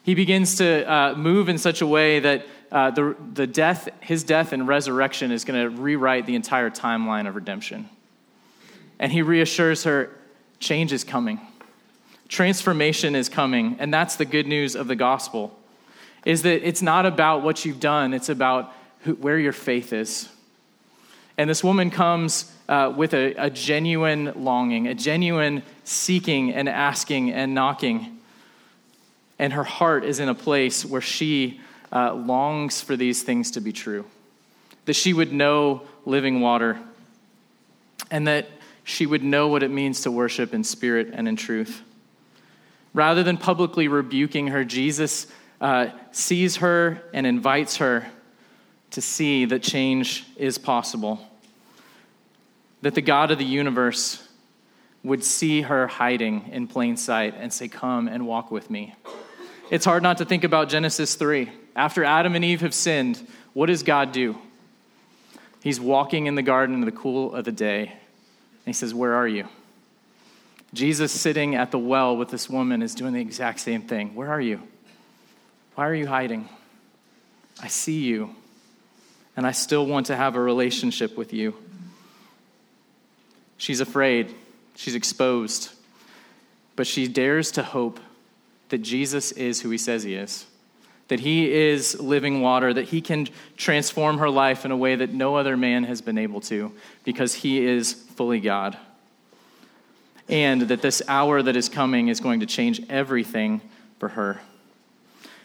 He 0.02 0.14
begins 0.14 0.56
to 0.56 0.90
uh, 0.90 1.14
move 1.14 1.48
in 1.48 1.58
such 1.58 1.80
a 1.80 1.86
way 1.86 2.20
that 2.20 2.46
uh, 2.70 2.90
the, 2.90 3.16
the 3.32 3.46
death, 3.46 3.88
his 4.00 4.24
death 4.24 4.52
and 4.52 4.66
resurrection 4.66 5.30
is 5.30 5.44
going 5.44 5.62
to 5.62 5.80
rewrite 5.80 6.26
the 6.26 6.34
entire 6.34 6.70
timeline 6.70 7.28
of 7.28 7.34
redemption. 7.36 7.88
And 8.98 9.12
he 9.12 9.22
reassures 9.22 9.84
her 9.84 10.10
change 10.60 10.92
is 10.92 11.04
coming, 11.04 11.40
transformation 12.28 13.14
is 13.14 13.28
coming. 13.28 13.76
And 13.78 13.92
that's 13.92 14.16
the 14.16 14.24
good 14.24 14.46
news 14.46 14.76
of 14.76 14.88
the 14.88 14.96
gospel 14.96 15.56
is 16.24 16.42
that 16.42 16.66
it's 16.66 16.82
not 16.82 17.06
about 17.06 17.42
what 17.42 17.64
you've 17.64 17.80
done, 17.80 18.14
it's 18.14 18.28
about 18.28 18.72
who, 19.00 19.14
where 19.14 19.38
your 19.38 19.52
faith 19.52 19.92
is. 19.92 20.28
And 21.36 21.50
this 21.50 21.64
woman 21.64 21.90
comes 21.90 22.52
uh, 22.68 22.92
with 22.96 23.12
a, 23.12 23.34
a 23.34 23.50
genuine 23.50 24.32
longing, 24.36 24.86
a 24.86 24.94
genuine 24.94 25.62
seeking 25.84 26.52
and 26.52 26.68
asking 26.68 27.32
and 27.32 27.54
knocking 27.54 28.14
and 29.38 29.52
her 29.52 29.64
heart 29.64 30.04
is 30.04 30.20
in 30.20 30.28
a 30.28 30.34
place 30.34 30.84
where 30.84 31.00
she 31.00 31.60
uh, 31.92 32.14
longs 32.14 32.80
for 32.80 32.96
these 32.96 33.22
things 33.22 33.52
to 33.52 33.60
be 33.60 33.72
true. 33.72 34.04
That 34.86 34.94
she 34.94 35.12
would 35.12 35.32
know 35.32 35.82
living 36.04 36.40
water, 36.40 36.78
and 38.10 38.26
that 38.26 38.48
she 38.84 39.06
would 39.06 39.22
know 39.22 39.48
what 39.48 39.62
it 39.62 39.70
means 39.70 40.02
to 40.02 40.10
worship 40.10 40.52
in 40.52 40.62
spirit 40.62 41.10
and 41.12 41.26
in 41.26 41.36
truth. 41.36 41.82
Rather 42.92 43.22
than 43.22 43.36
publicly 43.36 43.88
rebuking 43.88 44.48
her, 44.48 44.64
Jesus 44.64 45.26
uh, 45.60 45.88
sees 46.12 46.56
her 46.56 47.02
and 47.12 47.26
invites 47.26 47.78
her 47.78 48.06
to 48.94 49.00
see 49.00 49.44
that 49.46 49.60
change 49.60 50.24
is 50.36 50.56
possible. 50.56 51.18
That 52.82 52.94
the 52.94 53.02
God 53.02 53.32
of 53.32 53.38
the 53.38 53.44
universe 53.44 54.26
would 55.02 55.24
see 55.24 55.62
her 55.62 55.88
hiding 55.88 56.48
in 56.52 56.68
plain 56.68 56.96
sight 56.96 57.34
and 57.36 57.52
say, 57.52 57.66
Come 57.66 58.06
and 58.06 58.24
walk 58.24 58.52
with 58.52 58.70
me. 58.70 58.94
It's 59.68 59.84
hard 59.84 60.04
not 60.04 60.18
to 60.18 60.24
think 60.24 60.44
about 60.44 60.68
Genesis 60.68 61.16
3. 61.16 61.50
After 61.74 62.04
Adam 62.04 62.36
and 62.36 62.44
Eve 62.44 62.60
have 62.60 62.72
sinned, 62.72 63.26
what 63.52 63.66
does 63.66 63.82
God 63.82 64.12
do? 64.12 64.38
He's 65.60 65.80
walking 65.80 66.26
in 66.26 66.36
the 66.36 66.42
garden 66.42 66.76
in 66.76 66.82
the 66.82 66.92
cool 66.92 67.34
of 67.34 67.44
the 67.44 67.52
day. 67.52 67.88
And 67.88 68.66
he 68.66 68.72
says, 68.72 68.94
Where 68.94 69.14
are 69.14 69.26
you? 69.26 69.48
Jesus 70.72 71.10
sitting 71.10 71.56
at 71.56 71.72
the 71.72 71.78
well 71.80 72.16
with 72.16 72.28
this 72.28 72.48
woman 72.48 72.80
is 72.80 72.94
doing 72.94 73.12
the 73.12 73.20
exact 73.20 73.58
same 73.58 73.82
thing. 73.82 74.14
Where 74.14 74.30
are 74.30 74.40
you? 74.40 74.60
Why 75.74 75.88
are 75.88 75.94
you 75.94 76.06
hiding? 76.06 76.48
I 77.60 77.68
see 77.68 78.02
you, 78.02 78.34
and 79.36 79.46
I 79.46 79.52
still 79.52 79.86
want 79.86 80.06
to 80.06 80.16
have 80.16 80.36
a 80.36 80.40
relationship 80.40 81.16
with 81.16 81.32
you. 81.32 81.54
She's 83.56 83.80
afraid, 83.80 84.34
she's 84.74 84.94
exposed, 84.94 85.72
but 86.76 86.86
she 86.86 87.08
dares 87.08 87.52
to 87.52 87.62
hope 87.62 88.00
that 88.68 88.78
Jesus 88.78 89.32
is 89.32 89.60
who 89.60 89.70
he 89.70 89.78
says 89.78 90.02
he 90.02 90.14
is, 90.14 90.46
that 91.08 91.20
he 91.20 91.52
is 91.52 92.00
living 92.00 92.40
water, 92.40 92.72
that 92.74 92.86
he 92.86 93.00
can 93.00 93.28
transform 93.56 94.18
her 94.18 94.30
life 94.30 94.64
in 94.64 94.70
a 94.70 94.76
way 94.76 94.96
that 94.96 95.12
no 95.12 95.36
other 95.36 95.56
man 95.56 95.84
has 95.84 96.00
been 96.00 96.18
able 96.18 96.40
to 96.42 96.72
because 97.04 97.34
he 97.34 97.64
is 97.64 97.92
fully 97.92 98.40
God. 98.40 98.76
And 100.28 100.62
that 100.62 100.80
this 100.80 101.02
hour 101.06 101.42
that 101.42 101.54
is 101.54 101.68
coming 101.68 102.08
is 102.08 102.20
going 102.20 102.40
to 102.40 102.46
change 102.46 102.80
everything 102.88 103.60
for 103.98 104.08
her. 104.08 104.40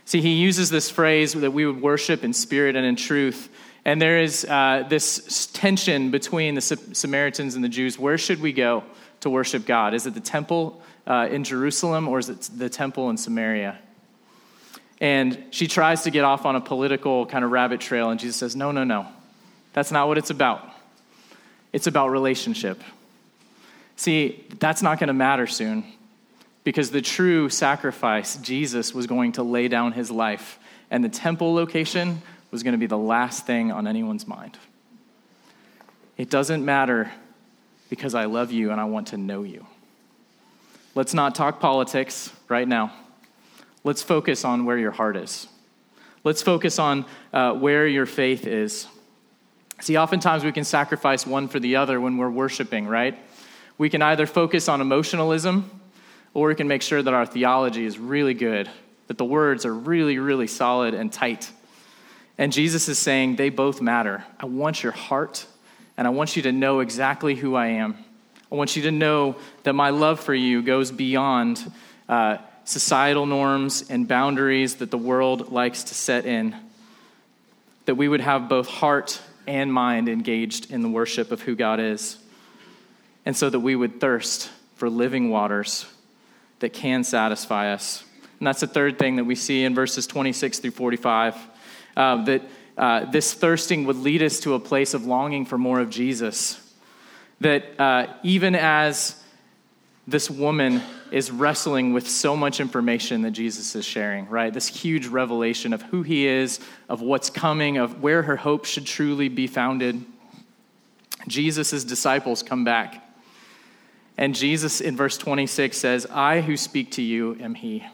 See, 0.05 0.21
he 0.21 0.35
uses 0.35 0.69
this 0.69 0.89
phrase 0.89 1.33
that 1.33 1.51
we 1.51 1.65
would 1.65 1.81
worship 1.81 2.23
in 2.23 2.33
spirit 2.33 2.75
and 2.75 2.85
in 2.85 2.95
truth. 2.95 3.49
And 3.89 3.99
there 3.99 4.19
is 4.19 4.45
uh, 4.45 4.85
this 4.87 5.47
tension 5.47 6.11
between 6.11 6.53
the 6.53 6.61
Samaritans 6.61 7.55
and 7.55 7.63
the 7.63 7.69
Jews. 7.69 7.97
Where 7.97 8.19
should 8.19 8.39
we 8.39 8.53
go 8.53 8.83
to 9.21 9.31
worship 9.31 9.65
God? 9.65 9.95
Is 9.95 10.05
it 10.05 10.13
the 10.13 10.19
temple 10.19 10.83
uh, 11.07 11.27
in 11.31 11.43
Jerusalem 11.43 12.07
or 12.07 12.19
is 12.19 12.29
it 12.29 12.51
the 12.55 12.69
temple 12.69 13.09
in 13.09 13.17
Samaria? 13.17 13.79
And 15.01 15.43
she 15.49 15.67
tries 15.67 16.03
to 16.03 16.11
get 16.11 16.23
off 16.23 16.45
on 16.45 16.55
a 16.55 16.61
political 16.61 17.25
kind 17.25 17.43
of 17.43 17.49
rabbit 17.49 17.79
trail, 17.79 18.11
and 18.11 18.19
Jesus 18.19 18.35
says, 18.35 18.55
No, 18.55 18.71
no, 18.71 18.83
no. 18.83 19.07
That's 19.73 19.91
not 19.91 20.07
what 20.07 20.19
it's 20.19 20.29
about. 20.29 20.69
It's 21.73 21.87
about 21.87 22.09
relationship. 22.09 22.83
See, 23.95 24.45
that's 24.59 24.83
not 24.83 24.99
going 24.99 25.07
to 25.07 25.15
matter 25.15 25.47
soon 25.47 25.83
because 26.63 26.91
the 26.91 27.01
true 27.01 27.49
sacrifice, 27.49 28.37
Jesus, 28.37 28.93
was 28.93 29.07
going 29.07 29.31
to 29.31 29.41
lay 29.41 29.67
down 29.67 29.93
his 29.93 30.11
life, 30.11 30.59
and 30.91 31.03
the 31.03 31.09
temple 31.09 31.55
location 31.55 32.21
was 32.51 32.63
going 32.63 32.73
to 32.73 32.77
be 32.77 32.87
the 32.87 32.97
last 32.97 33.45
thing 33.45 33.71
on 33.71 33.87
anyone's 33.87 34.27
mind. 34.27 34.57
It 36.17 36.29
doesn't 36.29 36.65
matter 36.65 37.11
because 37.89 38.13
I 38.13 38.25
love 38.25 38.51
you 38.51 38.71
and 38.71 38.79
I 38.79 38.85
want 38.85 39.07
to 39.07 39.17
know 39.17 39.43
you. 39.43 39.65
Let's 40.95 41.13
not 41.13 41.35
talk 41.35 41.59
politics 41.59 42.31
right 42.47 42.67
now. 42.67 42.91
Let's 43.83 44.01
focus 44.01 44.43
on 44.43 44.65
where 44.65 44.77
your 44.77 44.91
heart 44.91 45.15
is. 45.15 45.47
Let's 46.23 46.41
focus 46.41 46.79
on 46.79 47.05
uh, 47.31 47.53
where 47.53 47.87
your 47.87 48.05
faith 48.05 48.45
is. 48.45 48.87
See, 49.79 49.95
oftentimes 49.97 50.43
we 50.43 50.51
can 50.51 50.65
sacrifice 50.65 51.25
one 51.25 51.47
for 51.47 51.59
the 51.59 51.77
other 51.77 52.01
when 52.01 52.17
we're 52.17 52.29
worshiping, 52.29 52.85
right? 52.85 53.17
We 53.77 53.89
can 53.89 54.01
either 54.01 54.25
focus 54.25 54.67
on 54.67 54.81
emotionalism 54.81 55.71
or 56.33 56.49
we 56.49 56.55
can 56.55 56.67
make 56.67 56.81
sure 56.81 57.01
that 57.01 57.13
our 57.13 57.25
theology 57.25 57.85
is 57.85 57.97
really 57.97 58.33
good, 58.33 58.69
that 59.07 59.17
the 59.17 59.25
words 59.25 59.65
are 59.65 59.73
really, 59.73 60.19
really 60.19 60.47
solid 60.47 60.93
and 60.93 61.11
tight. 61.11 61.49
And 62.39 62.53
Jesus 62.53 62.87
is 62.87 62.97
saying 62.97 63.35
they 63.35 63.49
both 63.49 63.81
matter. 63.81 64.23
I 64.39 64.45
want 64.45 64.81
your 64.81 64.93
heart, 64.93 65.45
and 65.97 66.07
I 66.07 66.09
want 66.11 66.37
you 66.37 66.43
to 66.43 66.53
know 66.53 66.79
exactly 66.79 67.35
who 67.35 67.53
I 67.53 67.67
am. 67.67 67.97
I 68.49 68.55
want 68.55 68.77
you 68.77 68.83
to 68.83 68.91
know 68.91 69.35
that 69.63 69.73
my 69.73 69.89
love 69.89 70.21
for 70.21 70.33
you 70.33 70.61
goes 70.61 70.89
beyond 70.89 71.69
uh, 72.07 72.37
societal 72.63 73.25
norms 73.25 73.89
and 73.89 74.07
boundaries 74.07 74.77
that 74.77 74.89
the 74.89 74.97
world 74.97 75.51
likes 75.51 75.83
to 75.83 75.93
set 75.93 76.25
in. 76.25 76.55
That 77.85 77.95
we 77.95 78.07
would 78.07 78.21
have 78.21 78.47
both 78.47 78.69
heart 78.69 79.19
and 79.45 79.73
mind 79.73 80.07
engaged 80.07 80.71
in 80.71 80.81
the 80.81 80.89
worship 80.89 81.33
of 81.33 81.41
who 81.41 81.57
God 81.57 81.81
is. 81.81 82.17
And 83.25 83.35
so 83.35 83.49
that 83.49 83.59
we 83.59 83.75
would 83.75 83.99
thirst 83.99 84.49
for 84.75 84.89
living 84.89 85.29
waters 85.29 85.85
that 86.59 86.71
can 86.71 87.03
satisfy 87.03 87.73
us. 87.73 88.05
And 88.39 88.47
that's 88.47 88.61
the 88.61 88.67
third 88.67 88.97
thing 88.97 89.17
that 89.17 89.25
we 89.25 89.35
see 89.35 89.65
in 89.65 89.75
verses 89.75 90.07
26 90.07 90.59
through 90.59 90.71
45. 90.71 91.35
Uh, 91.97 92.23
that 92.23 92.41
uh, 92.77 93.05
this 93.11 93.33
thirsting 93.33 93.85
would 93.85 93.97
lead 93.97 94.21
us 94.21 94.39
to 94.39 94.53
a 94.53 94.59
place 94.59 94.93
of 94.93 95.05
longing 95.05 95.45
for 95.45 95.57
more 95.57 95.79
of 95.79 95.89
Jesus 95.89 96.65
that 97.41 97.79
uh, 97.79 98.07
even 98.23 98.55
as 98.55 99.21
this 100.07 100.29
woman 100.29 100.81
is 101.11 101.31
wrestling 101.31 101.93
with 101.93 102.07
so 102.07 102.35
much 102.35 102.59
information 102.59 103.21
that 103.21 103.31
Jesus 103.31 103.75
is 103.75 103.85
sharing, 103.85 104.27
right? 104.27 104.53
This 104.53 104.67
huge 104.67 105.07
revelation 105.07 105.71
of 105.71 105.81
who 105.83 106.03
he 106.03 106.27
is, 106.27 106.59
of 106.87 107.01
what's 107.01 107.29
coming, 107.29 107.77
of 107.77 108.01
where 108.01 108.23
her 108.23 108.35
hope 108.35 108.65
should 108.65 108.85
truly 108.85 109.29
be 109.29 109.47
founded. 109.47 110.03
Jesus' 111.27 111.83
disciples 111.83 112.43
come 112.43 112.63
back. 112.63 113.05
And 114.17 114.35
Jesus 114.35 114.81
in 114.81 114.97
verse 114.97 115.17
26 115.17 115.77
says, 115.77 116.05
I 116.11 116.41
who 116.41 116.57
speak 116.57 116.91
to 116.93 117.01
you 117.01 117.37
am 117.39 117.55
he. 117.55 117.85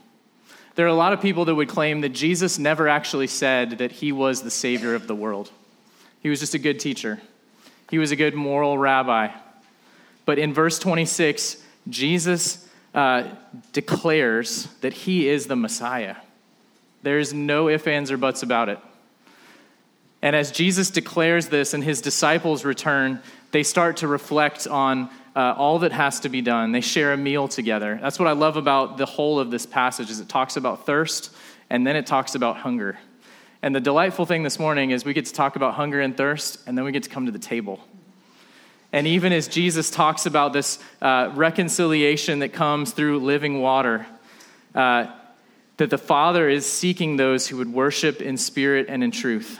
There 0.75 0.85
are 0.85 0.89
a 0.89 0.93
lot 0.93 1.13
of 1.13 1.21
people 1.21 1.45
that 1.45 1.55
would 1.55 1.69
claim 1.69 2.01
that 2.01 2.09
Jesus 2.09 2.59
never 2.59 2.87
actually 2.89 3.27
said 3.27 3.77
that 3.79 3.93
he 3.93 4.11
was 4.11 4.41
the 4.41 4.51
Savior 4.51 4.93
of 4.93 5.07
the 5.07 5.15
world. 5.15 5.49
He 6.21 6.29
was 6.29 6.41
just 6.41 6.53
a 6.53 6.59
good 6.59 6.79
teacher, 6.79 7.21
he 7.89 7.97
was 7.97 8.11
a 8.11 8.15
good 8.15 8.35
moral 8.35 8.77
rabbi. 8.77 9.29
But 10.25 10.39
in 10.39 10.53
verse 10.53 10.79
26, 10.79 11.63
Jesus 11.87 12.67
uh, 12.95 13.29
declares 13.73 14.67
that 14.81 14.93
he 14.93 15.29
is 15.29 15.45
the 15.45 15.55
Messiah. 15.55 16.15
There's 17.03 17.31
no 17.31 17.69
ifs, 17.69 17.85
ands, 17.85 18.09
or 18.11 18.17
buts 18.17 18.41
about 18.41 18.69
it. 18.69 18.79
And 20.23 20.35
as 20.35 20.51
Jesus 20.51 20.89
declares 20.89 21.49
this 21.49 21.75
and 21.75 21.83
his 21.83 22.01
disciples 22.01 22.65
return, 22.65 23.21
they 23.51 23.61
start 23.61 23.97
to 23.97 24.07
reflect 24.07 24.65
on 24.65 25.11
uh, 25.35 25.53
all 25.57 25.79
that 25.79 25.91
has 25.91 26.21
to 26.21 26.29
be 26.29 26.41
done. 26.41 26.71
They 26.71 26.81
share 26.81 27.11
a 27.13 27.17
meal 27.17 27.47
together. 27.47 27.99
That's 28.01 28.17
what 28.17 28.27
I 28.27 28.31
love 28.31 28.57
about 28.57 28.97
the 28.97 29.05
whole 29.05 29.39
of 29.39 29.51
this 29.51 29.65
passage 29.65 30.09
is 30.09 30.19
it 30.19 30.29
talks 30.29 30.55
about 30.55 30.85
thirst 30.85 31.31
and 31.69 31.85
then 31.85 31.95
it 31.95 32.05
talks 32.05 32.35
about 32.35 32.57
hunger. 32.57 32.97
And 33.61 33.75
the 33.75 33.79
delightful 33.79 34.25
thing 34.25 34.43
this 34.43 34.59
morning 34.59 34.91
is 34.91 35.03
we 35.03 35.13
get 35.13 35.25
to 35.25 35.33
talk 35.33 35.55
about 35.55 35.73
hunger 35.73 35.99
and 35.99 36.15
thirst 36.15 36.59
and 36.67 36.77
then 36.77 36.85
we 36.85 36.91
get 36.91 37.03
to 37.03 37.09
come 37.09 37.25
to 37.25 37.31
the 37.31 37.39
table. 37.39 37.79
And 38.93 39.07
even 39.07 39.33
as 39.33 39.47
Jesus 39.49 39.91
talks 39.91 40.25
about 40.25 40.53
this 40.53 40.79
uh, 41.01 41.31
reconciliation 41.33 42.39
that 42.39 42.53
comes 42.53 42.91
through 42.91 43.19
living 43.19 43.61
water, 43.61 44.05
uh, 44.73 45.07
that 45.77 45.89
the 45.89 45.97
Father 45.97 46.47
is 46.47 46.65
seeking 46.65 47.17
those 47.17 47.47
who 47.47 47.57
would 47.57 47.73
worship 47.73 48.21
in 48.21 48.37
spirit 48.37 48.85
and 48.87 49.03
in 49.03 49.11
truth 49.11 49.59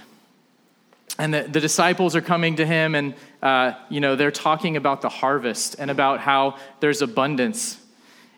and 1.17 1.33
the, 1.33 1.43
the, 1.43 1.59
disciples 1.59 2.15
are 2.15 2.21
coming 2.21 2.57
to 2.57 2.65
him 2.65 2.95
and 2.95 3.13
uh, 3.41 3.73
you 3.89 3.99
know 3.99 4.15
they're 4.15 4.31
talking 4.31 4.75
about 4.77 5.01
the 5.01 5.09
harvest 5.09 5.75
and 5.79 5.89
about 5.89 6.19
how 6.19 6.57
there's 6.79 7.01
abundance. 7.01 7.79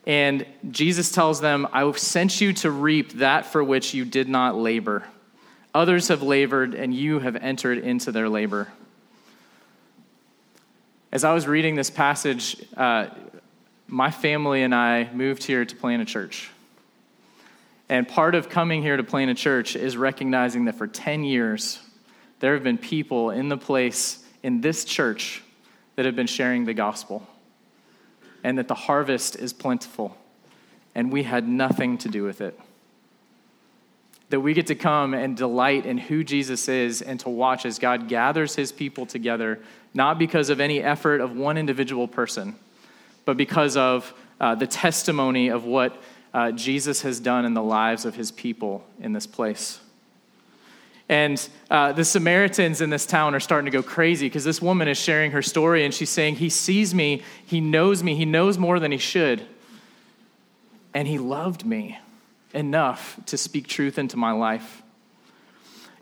And 0.05 0.45
jesus 0.71 1.11
tells 1.11 1.41
them 1.41 1.67
i 1.73 1.83
have 1.83 1.97
sent 1.97 2.39
you 2.39 2.53
to 2.53 2.71
reap 2.71 3.13
that 3.13 3.45
for 3.45 3.63
which 3.63 3.93
you 3.93 4.05
did 4.05 4.29
not 4.29 4.55
labor. 4.55 5.05
Others 5.73 6.07
have 6.07 6.21
labored 6.23 6.73
and 6.73 6.93
you 6.93 7.19
have 7.19 7.35
entered 7.35 7.79
into 7.79 8.11
their 8.11 8.29
labor. 8.29 8.71
As 11.11 11.23
i 11.23 11.33
was 11.33 11.47
reading 11.47 11.75
this 11.75 11.89
passage 11.89 12.63
uh, 12.75 13.07
my 13.87 14.11
family 14.11 14.63
and 14.63 14.75
i 14.75 15.09
moved 15.13 15.43
here 15.43 15.65
to 15.65 15.75
plant 15.75 16.01
a 16.01 16.05
church. 16.05 16.51
And 17.89 18.05
part 18.05 18.35
of 18.35 18.49
coming 18.49 18.81
here 18.81 18.97
to 18.97 19.03
plant 19.03 19.31
a 19.31 19.33
church 19.33 19.77
is 19.77 19.95
recognizing 19.95 20.65
that 20.65 20.75
for 20.75 20.87
10 20.87 21.23
years 21.23 21.79
there 22.39 22.53
have 22.53 22.63
been 22.63 22.77
people 22.77 23.31
in 23.31 23.49
the 23.49 23.57
place 23.57 24.23
in 24.43 24.61
this 24.61 24.85
church 24.85 25.43
that 25.95 26.05
have 26.05 26.15
been 26.15 26.27
sharing 26.27 26.65
the 26.65 26.73
gospel, 26.73 27.25
and 28.43 28.57
that 28.57 28.67
the 28.67 28.75
harvest 28.75 29.35
is 29.35 29.51
plentiful, 29.51 30.15
and 30.93 31.11
we 31.11 31.23
had 31.23 31.47
nothing 31.47 31.97
to 31.97 32.09
do 32.09 32.23
with 32.23 32.41
it. 32.41 32.57
That 34.29 34.41
we 34.41 34.53
get 34.53 34.67
to 34.67 34.75
come 34.75 35.13
and 35.13 35.35
delight 35.35 35.85
in 35.85 35.97
who 35.97 36.23
Jesus 36.23 36.67
is 36.67 37.01
and 37.01 37.19
to 37.21 37.29
watch 37.29 37.65
as 37.65 37.79
God 37.79 38.07
gathers 38.07 38.55
his 38.55 38.71
people 38.71 39.05
together, 39.05 39.59
not 39.93 40.19
because 40.19 40.49
of 40.49 40.59
any 40.59 40.83
effort 40.83 41.21
of 41.21 41.35
one 41.35 41.57
individual 41.57 42.07
person, 42.07 42.55
but 43.25 43.37
because 43.37 43.75
of 43.75 44.13
uh, 44.39 44.53
the 44.53 44.67
testimony 44.67 45.49
of 45.49 45.65
what 45.65 45.99
uh, 46.33 46.51
Jesus 46.51 47.01
has 47.01 47.19
done 47.19 47.45
in 47.45 47.53
the 47.53 47.63
lives 47.63 48.05
of 48.05 48.15
his 48.15 48.31
people 48.31 48.85
in 48.99 49.13
this 49.13 49.25
place. 49.25 49.79
And 51.09 51.47
uh, 51.71 51.93
the 51.93 52.03
Samaritans 52.03 52.81
in 52.81 52.89
this 52.89 53.05
town 53.05 53.33
are 53.33 53.39
starting 53.39 53.65
to 53.65 53.71
go 53.71 53.81
crazy 53.81 54.25
because 54.25 54.43
this 54.43 54.61
woman 54.61 54.87
is 54.87 54.97
sharing 54.97 55.31
her 55.31 55.41
story 55.41 55.85
and 55.85 55.93
she's 55.93 56.09
saying, 56.09 56.35
He 56.35 56.49
sees 56.49 56.93
me, 56.93 57.23
He 57.45 57.61
knows 57.61 58.03
me, 58.03 58.15
He 58.15 58.25
knows 58.25 58.57
more 58.57 58.79
than 58.79 58.91
He 58.91 58.97
should. 58.97 59.45
And 60.93 61.07
He 61.07 61.17
loved 61.17 61.65
me 61.65 61.97
enough 62.53 63.19
to 63.27 63.37
speak 63.37 63.67
truth 63.67 63.97
into 63.97 64.17
my 64.17 64.31
life. 64.31 64.81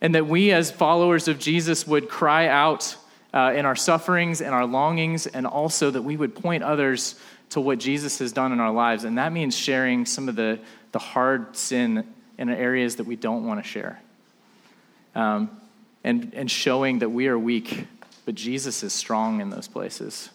And 0.01 0.15
that 0.15 0.25
we, 0.25 0.51
as 0.51 0.71
followers 0.71 1.27
of 1.27 1.39
Jesus, 1.39 1.85
would 1.85 2.09
cry 2.09 2.47
out 2.47 2.95
uh, 3.33 3.53
in 3.55 3.65
our 3.65 3.75
sufferings 3.75 4.41
and 4.41 4.55
our 4.55 4.65
longings, 4.65 5.27
and 5.27 5.45
also 5.45 5.91
that 5.91 6.01
we 6.01 6.17
would 6.17 6.35
point 6.35 6.63
others 6.63 7.15
to 7.49 7.61
what 7.61 7.79
Jesus 7.79 8.19
has 8.19 8.31
done 8.31 8.51
in 8.51 8.59
our 8.59 8.71
lives. 8.71 9.03
And 9.03 9.17
that 9.17 9.31
means 9.31 9.55
sharing 9.55 10.05
some 10.05 10.29
of 10.29 10.35
the, 10.35 10.59
the 10.93 10.99
hard 10.99 11.55
sin 11.55 12.07
in 12.37 12.49
areas 12.49 12.95
that 12.95 13.05
we 13.05 13.15
don't 13.15 13.45
want 13.45 13.63
to 13.63 13.69
share 13.69 13.99
um, 15.15 15.49
and, 16.03 16.33
and 16.35 16.51
showing 16.51 16.99
that 16.99 17.09
we 17.09 17.27
are 17.27 17.39
weak, 17.39 17.87
but 18.25 18.35
Jesus 18.35 18.83
is 18.83 18.93
strong 18.93 19.41
in 19.41 19.49
those 19.49 19.67
places. 19.67 20.29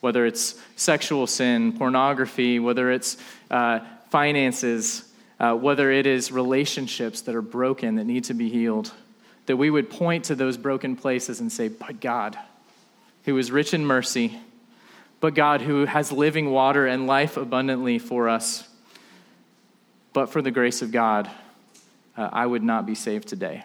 Whether 0.00 0.26
it's 0.26 0.60
sexual 0.76 1.26
sin, 1.26 1.72
pornography, 1.78 2.58
whether 2.58 2.90
it's 2.90 3.16
uh, 3.50 3.80
finances, 4.10 5.04
uh, 5.38 5.54
whether 5.54 5.90
it 5.90 6.06
is 6.06 6.32
relationships 6.32 7.22
that 7.22 7.34
are 7.34 7.42
broken 7.42 7.96
that 7.96 8.04
need 8.04 8.24
to 8.24 8.34
be 8.34 8.48
healed, 8.48 8.92
that 9.46 9.56
we 9.56 9.70
would 9.70 9.90
point 9.90 10.24
to 10.24 10.34
those 10.34 10.56
broken 10.56 10.96
places 10.96 11.40
and 11.40 11.52
say, 11.52 11.68
But 11.68 12.00
God, 12.00 12.38
who 13.24 13.38
is 13.38 13.50
rich 13.50 13.72
in 13.74 13.84
mercy, 13.84 14.38
but 15.20 15.34
God, 15.34 15.62
who 15.62 15.86
has 15.86 16.12
living 16.12 16.50
water 16.50 16.86
and 16.86 17.06
life 17.06 17.36
abundantly 17.36 17.98
for 17.98 18.28
us, 18.28 18.68
but 20.12 20.26
for 20.26 20.42
the 20.42 20.50
grace 20.50 20.82
of 20.82 20.92
God, 20.92 21.30
uh, 22.16 22.28
I 22.32 22.46
would 22.46 22.62
not 22.62 22.86
be 22.86 22.94
saved 22.94 23.28
today 23.28 23.64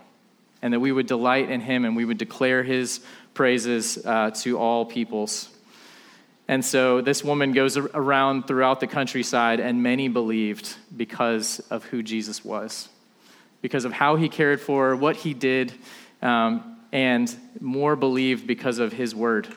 and 0.61 0.73
that 0.73 0.79
we 0.79 0.91
would 0.91 1.07
delight 1.07 1.49
in 1.49 1.61
him 1.61 1.85
and 1.85 1.95
we 1.95 2.05
would 2.05 2.17
declare 2.17 2.63
his 2.63 3.01
praises 3.33 4.03
uh, 4.05 4.31
to 4.31 4.57
all 4.57 4.85
peoples. 4.85 5.49
And 6.47 6.65
so 6.65 6.99
this 7.01 7.23
woman 7.23 7.51
goes 7.51 7.77
around 7.77 8.47
throughout 8.47 8.79
the 8.79 8.87
countryside, 8.87 9.59
and 9.59 9.83
many 9.83 10.07
believed 10.07 10.75
because 10.97 11.59
of 11.69 11.83
who 11.85 12.01
Jesus 12.01 12.43
was, 12.43 12.89
because 13.61 13.85
of 13.85 13.93
how 13.93 14.15
he 14.15 14.29
cared 14.29 14.59
for, 14.59 14.95
what 14.95 15.15
he 15.15 15.35
did, 15.35 15.71
um, 16.23 16.77
and 16.91 17.33
more 17.59 17.95
believed 17.95 18.47
because 18.47 18.79
of 18.79 18.91
his 18.91 19.13
word, 19.13 19.47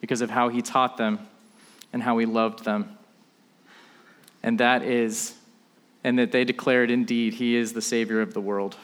because 0.00 0.20
of 0.20 0.30
how 0.30 0.48
he 0.48 0.62
taught 0.62 0.96
them 0.96 1.20
and 1.92 2.02
how 2.02 2.18
he 2.18 2.26
loved 2.26 2.64
them. 2.64 2.98
And 4.42 4.58
that 4.58 4.82
is, 4.82 5.36
and 6.02 6.18
that 6.18 6.32
they 6.32 6.44
declared 6.44 6.90
indeed, 6.90 7.34
he 7.34 7.54
is 7.54 7.72
the 7.72 7.82
Savior 7.82 8.20
of 8.20 8.34
the 8.34 8.40
world. 8.40 8.76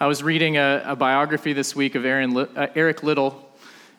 I 0.00 0.06
was 0.06 0.22
reading 0.22 0.56
a, 0.56 0.82
a 0.86 0.96
biography 0.96 1.52
this 1.52 1.76
week 1.76 1.94
of 1.94 2.04
Aaron, 2.04 2.36
uh, 2.36 2.68
Eric 2.74 3.02
Liddell. 3.02 3.48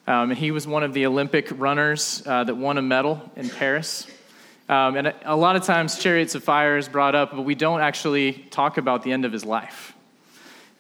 um, 0.07 0.31
and 0.31 0.37
he 0.37 0.51
was 0.51 0.67
one 0.67 0.83
of 0.83 0.93
the 0.93 1.05
Olympic 1.05 1.47
runners 1.51 2.23
uh, 2.25 2.43
that 2.43 2.55
won 2.55 2.77
a 2.77 2.81
medal 2.81 3.21
in 3.35 3.49
Paris. 3.49 4.07
Um, 4.67 4.97
and 4.97 5.07
a, 5.07 5.15
a, 5.25 5.35
lot 5.35 5.55
of 5.55 5.63
times, 5.63 5.99
Chariots 5.99 6.35
of 6.35 6.43
Fire 6.43 6.77
is 6.77 6.89
brought 6.89 7.15
up, 7.15 7.31
but 7.31 7.43
we 7.43 7.55
don't 7.55 7.79
actually 7.79 8.33
talk 8.49 8.77
about 8.77 9.03
the 9.03 9.11
end 9.11 9.23
of 9.23 9.31
his 9.31 9.45
life. 9.45 9.93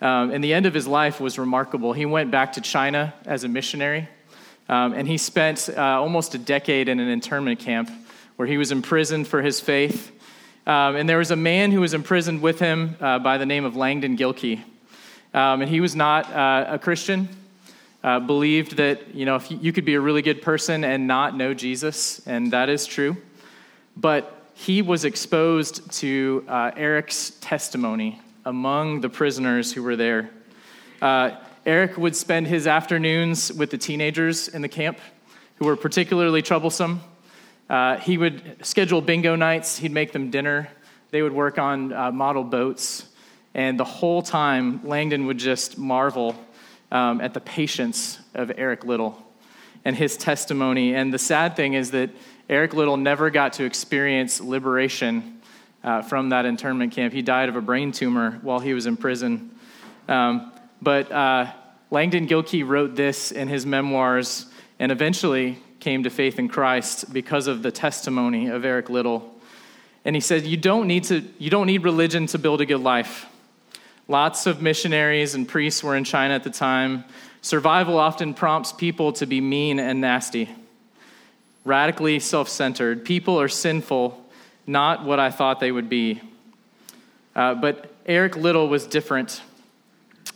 Um, 0.01 0.31
and 0.31 0.43
the 0.43 0.53
end 0.53 0.65
of 0.65 0.73
his 0.73 0.87
life 0.87 1.21
was 1.21 1.37
remarkable. 1.39 1.93
He 1.93 2.05
went 2.05 2.31
back 2.31 2.53
to 2.53 2.61
China 2.61 3.13
as 3.25 3.43
a 3.43 3.47
missionary, 3.47 4.09
um, 4.67 4.93
and 4.93 5.07
he 5.07 5.17
spent 5.17 5.69
uh, 5.69 5.81
almost 5.81 6.35
a 6.35 6.37
decade 6.37 6.89
in 6.89 6.99
an 6.99 7.07
internment 7.07 7.59
camp 7.59 7.89
where 8.35 8.47
he 8.47 8.57
was 8.57 8.71
imprisoned 8.71 9.27
for 9.27 9.41
his 9.41 9.59
faith. 9.59 10.11
Um, 10.65 10.95
and 10.95 11.07
there 11.07 11.19
was 11.19 11.31
a 11.31 11.35
man 11.35 11.71
who 11.71 11.81
was 11.81 11.93
imprisoned 11.93 12.41
with 12.41 12.59
him 12.59 12.97
uh, 12.99 13.19
by 13.19 13.37
the 13.37 13.45
name 13.45 13.63
of 13.63 13.75
Langdon 13.75 14.17
Gilkey. 14.17 14.63
Um, 15.33 15.61
and 15.61 15.69
he 15.69 15.81
was 15.81 15.95
not 15.95 16.31
uh, 16.31 16.65
a 16.69 16.79
Christian. 16.79 17.29
Uh, 18.03 18.19
believed 18.19 18.75
that 18.75 19.15
you 19.15 19.25
know 19.25 19.37
if 19.37 19.49
you 19.49 19.71
could 19.71 19.85
be 19.85 19.93
a 19.93 20.01
really 20.01 20.21
good 20.21 20.41
person 20.41 20.83
and 20.83 21.07
not 21.07 21.37
know 21.37 21.53
Jesus, 21.53 22.25
and 22.27 22.51
that 22.51 22.67
is 22.67 22.85
true. 22.85 23.15
But 23.95 24.43
he 24.53 24.81
was 24.81 25.05
exposed 25.05 25.91
to 25.99 26.43
uh, 26.47 26.71
Eric's 26.75 27.31
testimony 27.41 28.21
among 28.45 29.01
the 29.01 29.09
prisoners 29.09 29.71
who 29.71 29.83
were 29.83 29.95
there. 29.95 30.29
Uh, 31.01 31.31
Eric 31.65 31.97
would 31.97 32.15
spend 32.15 32.47
his 32.47 32.67
afternoons 32.67 33.51
with 33.53 33.71
the 33.71 33.77
teenagers 33.77 34.49
in 34.49 34.61
the 34.61 34.67
camp 34.67 34.99
who 35.55 35.65
were 35.65 35.77
particularly 35.77 36.41
troublesome. 36.41 37.01
Uh, 37.69 37.97
he 37.97 38.17
would 38.17 38.57
schedule 38.65 39.01
bingo 39.01 39.35
nights, 39.35 39.77
he'd 39.77 39.91
make 39.91 40.11
them 40.11 40.29
dinner. 40.29 40.67
They 41.11 41.21
would 41.21 41.31
work 41.31 41.57
on 41.57 41.93
uh, 41.93 42.11
model 42.11 42.43
boats. 42.43 43.07
And 43.53 43.79
the 43.79 43.85
whole 43.85 44.21
time, 44.21 44.81
Langdon 44.87 45.27
would 45.27 45.37
just 45.37 45.77
marvel 45.77 46.35
um, 46.91 47.21
at 47.21 47.33
the 47.33 47.41
patience 47.41 48.19
of 48.33 48.51
Eric 48.57 48.85
Liddell 48.85 49.21
and 49.85 49.95
his 49.95 50.17
testimony. 50.17 50.95
And 50.95 51.13
the 51.13 51.19
sad 51.19 51.55
thing 51.55 51.73
is 51.73 51.91
that 51.91 52.09
Eric 52.49 52.73
Liddell 52.73 52.97
never 52.97 53.29
got 53.29 53.53
to 53.53 53.65
experience 53.65 54.41
liberation 54.41 55.41
uh, 55.83 56.01
from 56.01 56.29
that 56.29 56.45
internment 56.45 56.93
camp. 56.93 57.13
He 57.13 57.21
died 57.21 57.49
of 57.49 57.55
a 57.55 57.61
brain 57.61 57.91
tumor 57.91 58.39
while 58.41 58.59
he 58.59 58.73
was 58.73 58.85
in 58.85 58.97
prison. 58.97 59.51
Um, 60.07 60.51
but 60.81 61.11
uh, 61.11 61.51
Langdon 61.91 62.27
Gilkey 62.27 62.67
wrote 62.67 62.95
this 62.95 63.31
in 63.31 63.47
his 63.47 63.65
memoirs 63.65 64.47
and 64.79 64.91
eventually 64.91 65.59
came 65.79 66.03
to 66.03 66.09
faith 66.09 66.39
in 66.39 66.47
Christ 66.47 67.13
because 67.13 67.47
of 67.47 67.61
the 67.61 67.71
testimony 67.71 68.47
of 68.47 68.65
Eric 68.65 68.89
Liddell. 68.89 69.29
And 70.05 70.15
he 70.15 70.19
said, 70.19 70.43
You 70.43 70.57
don't 70.57 70.87
need, 70.87 71.05
to, 71.05 71.23
you 71.37 71.49
don't 71.49 71.67
need 71.67 71.83
religion 71.83 72.27
to 72.27 72.37
build 72.37 72.61
a 72.61 72.65
good 72.65 72.81
life. 72.81 73.27
Lots 74.07 74.45
of 74.45 74.61
missionaries 74.61 75.33
and 75.33 75.47
priests 75.47 75.83
were 75.83 75.95
in 75.95 76.03
China 76.03 76.33
at 76.33 76.43
the 76.43 76.49
time. 76.49 77.05
Survival 77.41 77.97
often 77.97 78.33
prompts 78.33 78.73
people 78.73 79.13
to 79.13 79.25
be 79.25 79.39
mean 79.39 79.79
and 79.79 80.01
nasty, 80.01 80.49
radically 81.63 82.19
self 82.19 82.49
centered. 82.49 83.05
People 83.05 83.39
are 83.39 83.47
sinful, 83.47 84.21
not 84.67 85.05
what 85.05 85.19
I 85.19 85.31
thought 85.31 85.59
they 85.59 85.71
would 85.71 85.89
be. 85.89 86.21
Uh, 87.35 87.55
but 87.55 87.93
Eric 88.05 88.35
Liddell 88.35 88.67
was 88.67 88.85
different. 88.85 89.41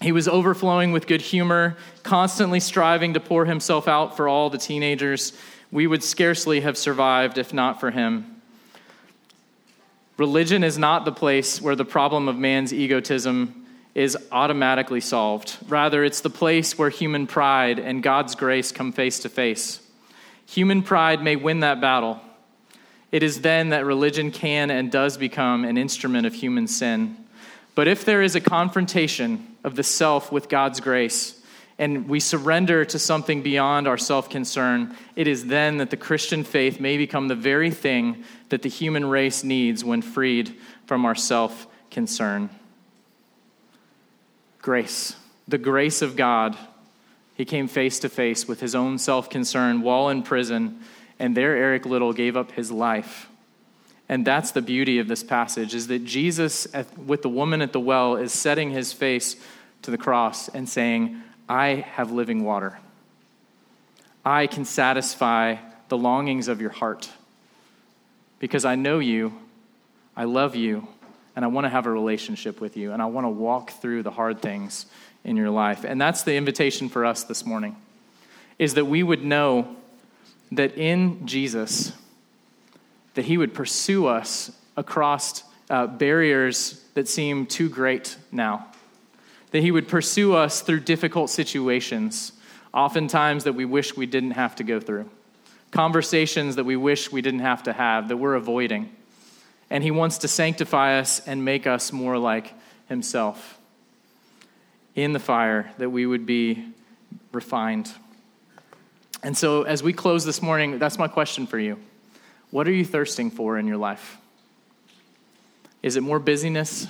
He 0.02 0.12
was 0.12 0.28
overflowing 0.28 0.92
with 0.92 1.08
good 1.08 1.22
humor, 1.22 1.76
constantly 2.04 2.60
striving 2.60 3.14
to 3.16 3.20
pour 3.20 3.46
himself 3.46 3.88
out 3.88 4.16
for 4.16 4.28
all 4.28 4.50
the 4.50 4.58
teenagers. 4.58 5.34
We 5.72 5.88
would 5.88 6.04
scarcely 6.04 6.62
have 6.62 6.78
survived 6.78 7.38
if 7.38 7.54
not 7.54 7.80
for 7.80 7.92
him. 7.92 8.37
Religion 10.18 10.64
is 10.64 10.80
not 10.80 11.06
the 11.06 11.12
place 11.12 11.62
where 11.62 11.76
the 11.76 11.86
problem 11.86 12.28
of 12.28 12.38
man's 12.38 12.74
egotism 12.74 13.66
is 13.94 14.18
automatically 14.32 15.00
solved. 15.00 15.58
Rather, 15.68 16.04
it's 16.04 16.22
the 16.22 16.30
place 16.30 16.78
where 16.78 16.90
human 16.90 17.28
pride 17.28 17.78
and 17.78 18.02
God's 18.02 18.34
grace 18.34 18.72
come 18.72 18.92
face 18.92 19.20
to 19.20 19.30
face. 19.30 19.80
Human 20.48 20.82
pride 20.82 21.24
may 21.24 21.36
win 21.36 21.60
that 21.60 21.82
battle. 21.82 22.20
It 23.12 23.22
is 23.22 23.42
then 23.42 23.70
that 23.70 23.86
religion 23.86 24.32
can 24.32 24.72
and 24.72 24.92
does 24.92 25.18
become 25.18 25.64
an 25.64 25.78
instrument 25.78 26.26
of 26.26 26.34
human 26.34 26.68
sin. 26.68 27.16
But 27.76 27.88
if 27.88 28.04
there 28.04 28.24
is 28.24 28.36
a 28.36 28.42
confrontation 28.42 29.56
of 29.64 29.76
the 29.76 29.84
self 29.84 30.32
with 30.32 30.50
God's 30.50 30.80
grace, 30.80 31.40
and 31.80 32.10
we 32.10 32.20
surrender 32.20 32.86
to 32.86 32.98
something 32.98 33.44
beyond 33.44 33.88
our 33.88 33.98
self 33.98 34.30
concern, 34.30 34.96
it 35.16 35.28
is 35.28 35.46
then 35.46 35.78
that 35.78 35.92
the 35.92 35.98
Christian 35.98 36.44
faith 36.44 36.80
may 36.80 36.98
become 36.98 37.28
the 37.28 37.36
very 37.36 37.70
thing 37.70 38.24
that 38.50 38.62
the 38.62 38.70
human 38.70 39.06
race 39.06 39.44
needs 39.44 39.84
when 39.84 40.02
freed 40.02 40.56
from 40.86 41.06
our 41.06 41.16
self 41.16 41.68
concern. 41.92 42.50
Grace, 44.62 45.16
the 45.48 45.58
grace 45.58 46.02
of 46.02 46.16
God. 46.16 46.58
He 47.36 47.46
came 47.46 47.68
face 47.68 48.00
to 48.00 48.10
face 48.10 48.48
with 48.48 48.62
his 48.62 48.74
own 48.74 48.98
self 48.98 49.30
concern 49.30 49.82
while 49.82 50.10
in 50.10 50.24
prison, 50.24 50.82
and 51.20 51.38
there 51.38 51.56
Eric 51.56 51.86
Liddell 51.86 52.14
gave 52.14 52.36
up 52.36 52.52
his 52.52 52.72
life 52.72 53.30
and 54.10 54.26
that's 54.26 54.52
the 54.52 54.62
beauty 54.62 55.00
of 55.00 55.08
this 55.08 55.24
passage 55.24 55.76
is 55.76 55.88
that 55.88 56.06
Jesus 56.06 56.68
with 57.06 57.22
the 57.22 57.30
woman 57.30 57.62
at 57.62 57.74
the 57.74 57.80
well 57.80 58.16
is 58.16 58.32
setting 58.32 58.72
his 58.72 58.94
face 58.94 59.36
to 59.82 59.92
the 59.92 59.98
cross 59.98 60.48
and 60.50 60.68
saying, 60.68 61.22
"I 61.50 61.86
have 61.96 62.12
living 62.12 62.44
water. 62.44 62.80
I 64.26 64.48
can 64.48 64.66
satisfy 64.66 65.58
the 65.90 65.98
longings 65.98 66.48
of 66.48 66.62
your 66.62 66.70
heart 66.70 67.10
because 68.40 68.66
I 68.66 68.76
know 68.76 69.00
you, 69.00 69.34
I 70.16 70.26
love 70.26 70.56
you, 70.56 70.88
and 71.36 71.46
I 71.46 71.48
want 71.48 71.66
to 71.66 71.70
have 71.70 71.86
a 71.86 71.92
relationship 71.92 72.60
with 72.60 72.78
you 72.78 72.92
and 72.92 73.02
I 73.02 73.06
want 73.06 73.26
to 73.26 73.30
walk 73.30 73.72
through 73.72 74.04
the 74.04 74.12
hard 74.12 74.42
things 74.42 74.86
in 75.24 75.38
your 75.38 75.50
life." 75.50 75.84
And 75.84 76.00
that's 76.00 76.24
the 76.24 76.36
invitation 76.36 76.90
for 76.90 77.06
us 77.06 77.24
this 77.24 77.46
morning. 77.46 77.76
Is 78.58 78.74
that 78.74 78.86
we 78.86 79.04
would 79.04 79.24
know 79.24 79.76
that 80.52 80.78
in 80.78 81.28
Jesus 81.28 81.94
that 83.18 83.26
He 83.26 83.38
would 83.38 83.54
pursue 83.54 84.06
us 84.06 84.52
across 84.78 85.44
uh, 85.72 85.88
barriers 85.88 86.86
that 86.94 87.08
seem 87.08 87.48
too 87.48 87.68
great 87.68 88.16
now. 88.32 88.68
That 89.52 89.62
He 89.62 89.72
would 89.72 89.88
pursue 89.88 90.36
us 90.36 90.62
through 90.62 90.82
difficult 90.82 91.32
situations, 91.32 92.32
oftentimes 92.74 93.44
that 93.46 93.54
we 93.54 93.66
wish 93.66 93.98
we 93.98 94.06
didn't 94.06 94.32
have 94.32 94.56
to 94.58 94.64
go 94.64 94.80
through, 94.80 95.10
conversations 95.72 96.56
that 96.56 96.64
we 96.64 96.76
wish 96.76 97.12
we 97.12 97.22
didn't 97.22 97.42
have 97.42 97.64
to 97.64 97.74
have, 97.74 98.08
that 98.08 98.18
we're 98.18 98.36
avoiding. 98.36 98.90
And 99.70 99.84
He 99.84 99.92
wants 99.92 100.20
to 100.20 100.28
sanctify 100.28 101.00
us 101.00 101.20
and 101.28 101.44
make 101.44 101.68
us 101.68 101.92
more 101.92 102.18
like 102.18 102.54
Himself. 102.88 103.60
In 104.96 105.14
the 105.14 105.20
fire, 105.20 105.72
that 105.78 105.90
we 105.90 106.06
would 106.06 106.26
be 106.26 106.66
refined. 107.32 107.92
And 109.22 109.38
so, 109.38 109.64
as 109.64 109.84
we 109.84 109.94
close 109.94 110.26
this 110.26 110.42
morning, 110.42 110.80
that's 110.80 110.98
my 110.98 111.08
question 111.08 111.46
for 111.46 111.60
you. 111.60 111.80
What 112.50 112.68
are 112.68 112.72
you 112.72 112.86
thirsting 112.86 113.30
for 113.30 113.58
in 113.58 113.68
your 113.68 113.78
life? 113.78 114.18
Is 115.84 115.98
it 115.98 116.02
more 116.02 116.20
busyness? 116.20 116.88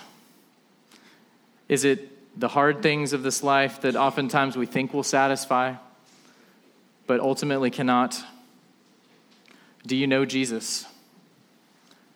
Is 1.67 1.83
it 1.83 2.39
the 2.39 2.47
hard 2.47 2.81
things 2.81 3.11
of 3.11 3.23
this 3.23 3.43
life 3.43 3.81
that 3.81 3.95
oftentimes 3.95 4.55
we 4.55 4.65
think 4.65 4.93
will 4.93 5.03
satisfy, 5.03 5.73
but 7.07 7.19
ultimately 7.19 7.69
cannot? 7.69 8.23
Do 9.85 9.95
you 9.95 10.07
know 10.07 10.25
Jesus? 10.25 10.85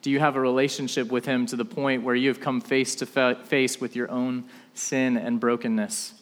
Do 0.02 0.10
you 0.10 0.20
have 0.20 0.36
a 0.36 0.42
relationship 0.42 1.12
with 1.12 1.26
him 1.26 1.46
to 1.48 1.56
the 1.56 1.66
point 1.66 2.04
where 2.04 2.16
you 2.16 2.30
have 2.30 2.40
come 2.40 2.60
face 2.60 2.96
to 2.96 3.06
face 3.06 3.80
with 3.80 3.96
your 3.96 4.10
own 4.10 4.46
sin 4.74 5.16
and 5.18 5.40
brokenness? 5.40 6.14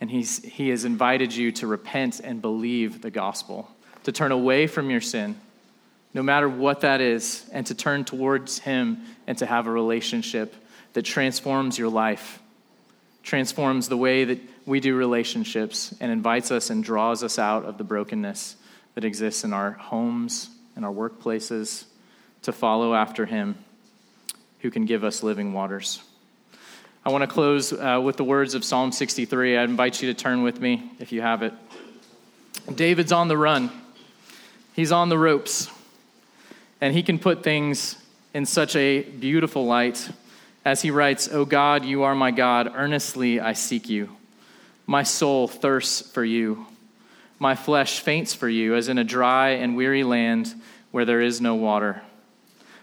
And 0.00 0.10
he's, 0.10 0.42
he 0.44 0.70
has 0.70 0.84
invited 0.84 1.34
you 1.34 1.52
to 1.52 1.66
repent 1.66 2.20
and 2.20 2.42
believe 2.42 3.02
the 3.02 3.10
gospel, 3.10 3.70
to 4.02 4.12
turn 4.12 4.32
away 4.32 4.66
from 4.66 4.90
your 4.90 5.00
sin 5.00 5.36
no 6.14 6.22
matter 6.22 6.48
what 6.48 6.80
that 6.80 7.00
is, 7.00 7.46
and 7.52 7.66
to 7.66 7.74
turn 7.74 8.04
towards 8.04 8.58
Him 8.58 9.02
and 9.26 9.38
to 9.38 9.46
have 9.46 9.66
a 9.66 9.70
relationship 9.70 10.54
that 10.92 11.02
transforms 11.02 11.78
your 11.78 11.88
life, 11.88 12.40
transforms 13.22 13.88
the 13.88 13.96
way 13.96 14.24
that 14.24 14.40
we 14.66 14.80
do 14.80 14.94
relationships, 14.94 15.94
and 16.00 16.12
invites 16.12 16.50
us 16.50 16.70
and 16.70 16.84
draws 16.84 17.22
us 17.22 17.38
out 17.38 17.64
of 17.64 17.78
the 17.78 17.84
brokenness 17.84 18.56
that 18.94 19.04
exists 19.04 19.44
in 19.44 19.52
our 19.52 19.72
homes 19.72 20.50
in 20.76 20.84
our 20.84 20.92
workplaces 20.92 21.84
to 22.42 22.52
follow 22.52 22.94
after 22.94 23.26
Him 23.26 23.56
who 24.60 24.70
can 24.70 24.84
give 24.84 25.04
us 25.04 25.22
living 25.22 25.52
waters. 25.52 26.02
I 27.04 27.10
want 27.10 27.22
to 27.22 27.28
close 27.28 27.72
uh, 27.72 28.00
with 28.02 28.16
the 28.16 28.24
words 28.24 28.54
of 28.54 28.64
Psalm 28.64 28.92
63. 28.92 29.56
I 29.56 29.64
invite 29.64 30.00
you 30.00 30.12
to 30.12 30.14
turn 30.14 30.42
with 30.42 30.60
me 30.60 30.90
if 31.00 31.10
you 31.10 31.20
have 31.20 31.42
it. 31.42 31.52
David's 32.74 33.10
on 33.10 33.28
the 33.28 33.36
run, 33.36 33.70
he's 34.72 34.92
on 34.92 35.08
the 35.08 35.18
ropes. 35.18 35.70
And 36.80 36.92
he 36.92 37.04
can 37.04 37.20
put 37.20 37.44
things 37.44 37.96
in 38.34 38.44
such 38.44 38.74
a 38.74 39.02
beautiful 39.02 39.66
light 39.66 40.10
as 40.64 40.82
he 40.82 40.90
writes, 40.90 41.28
O 41.28 41.44
God, 41.44 41.84
you 41.84 42.02
are 42.02 42.14
my 42.14 42.32
God. 42.32 42.72
Earnestly 42.74 43.38
I 43.38 43.52
seek 43.52 43.88
you. 43.88 44.08
My 44.84 45.04
soul 45.04 45.46
thirsts 45.46 46.10
for 46.10 46.24
you. 46.24 46.66
My 47.42 47.56
flesh 47.56 47.98
faints 47.98 48.34
for 48.34 48.48
you, 48.48 48.76
as 48.76 48.88
in 48.88 48.98
a 48.98 49.02
dry 49.02 49.48
and 49.48 49.74
weary 49.74 50.04
land 50.04 50.54
where 50.92 51.04
there 51.04 51.20
is 51.20 51.40
no 51.40 51.56
water. 51.56 52.00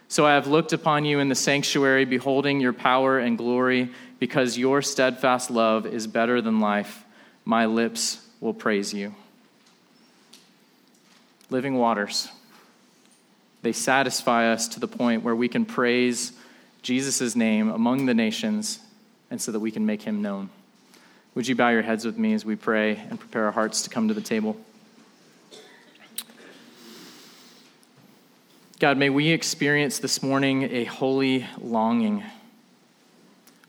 So 0.09 0.25
I 0.25 0.33
have 0.33 0.47
looked 0.47 0.73
upon 0.73 1.05
you 1.05 1.19
in 1.19 1.29
the 1.29 1.33
sanctuary, 1.33 2.03
beholding 2.03 2.59
your 2.59 2.73
power 2.73 3.19
and 3.19 3.37
glory, 3.37 3.89
because 4.19 4.57
your 4.57 4.81
steadfast 4.81 5.49
love 5.49 5.85
is 5.85 6.07
better 6.07 6.41
than 6.41 6.59
life. 6.59 7.05
My 7.45 7.67
lips 7.67 8.27
will 8.41 8.53
praise 8.53 8.93
you. 8.93 9.15
Living 11.49 11.75
waters. 11.75 12.27
They 13.61 13.71
satisfy 13.71 14.51
us 14.51 14.67
to 14.67 14.81
the 14.81 14.89
point 14.89 15.23
where 15.23 15.37
we 15.37 15.47
can 15.47 15.63
praise 15.63 16.33
Jesus' 16.81 17.33
name 17.33 17.69
among 17.69 18.07
the 18.07 18.13
nations 18.13 18.79
and 19.31 19.41
so 19.41 19.53
that 19.53 19.61
we 19.61 19.71
can 19.71 19.85
make 19.85 20.01
him 20.01 20.21
known. 20.21 20.49
Would 21.35 21.47
you 21.47 21.55
bow 21.55 21.69
your 21.69 21.83
heads 21.83 22.05
with 22.05 22.17
me 22.17 22.33
as 22.33 22.43
we 22.43 22.55
pray 22.55 22.95
and 22.95 23.19
prepare 23.19 23.45
our 23.45 23.51
hearts 23.51 23.83
to 23.83 23.89
come 23.89 24.07
to 24.07 24.13
the 24.13 24.21
table? 24.21 24.57
God, 28.79 28.97
may 28.97 29.09
we 29.09 29.29
experience 29.29 29.99
this 29.99 30.23
morning 30.23 30.63
a 30.63 30.85
holy 30.85 31.45
longing, 31.59 32.23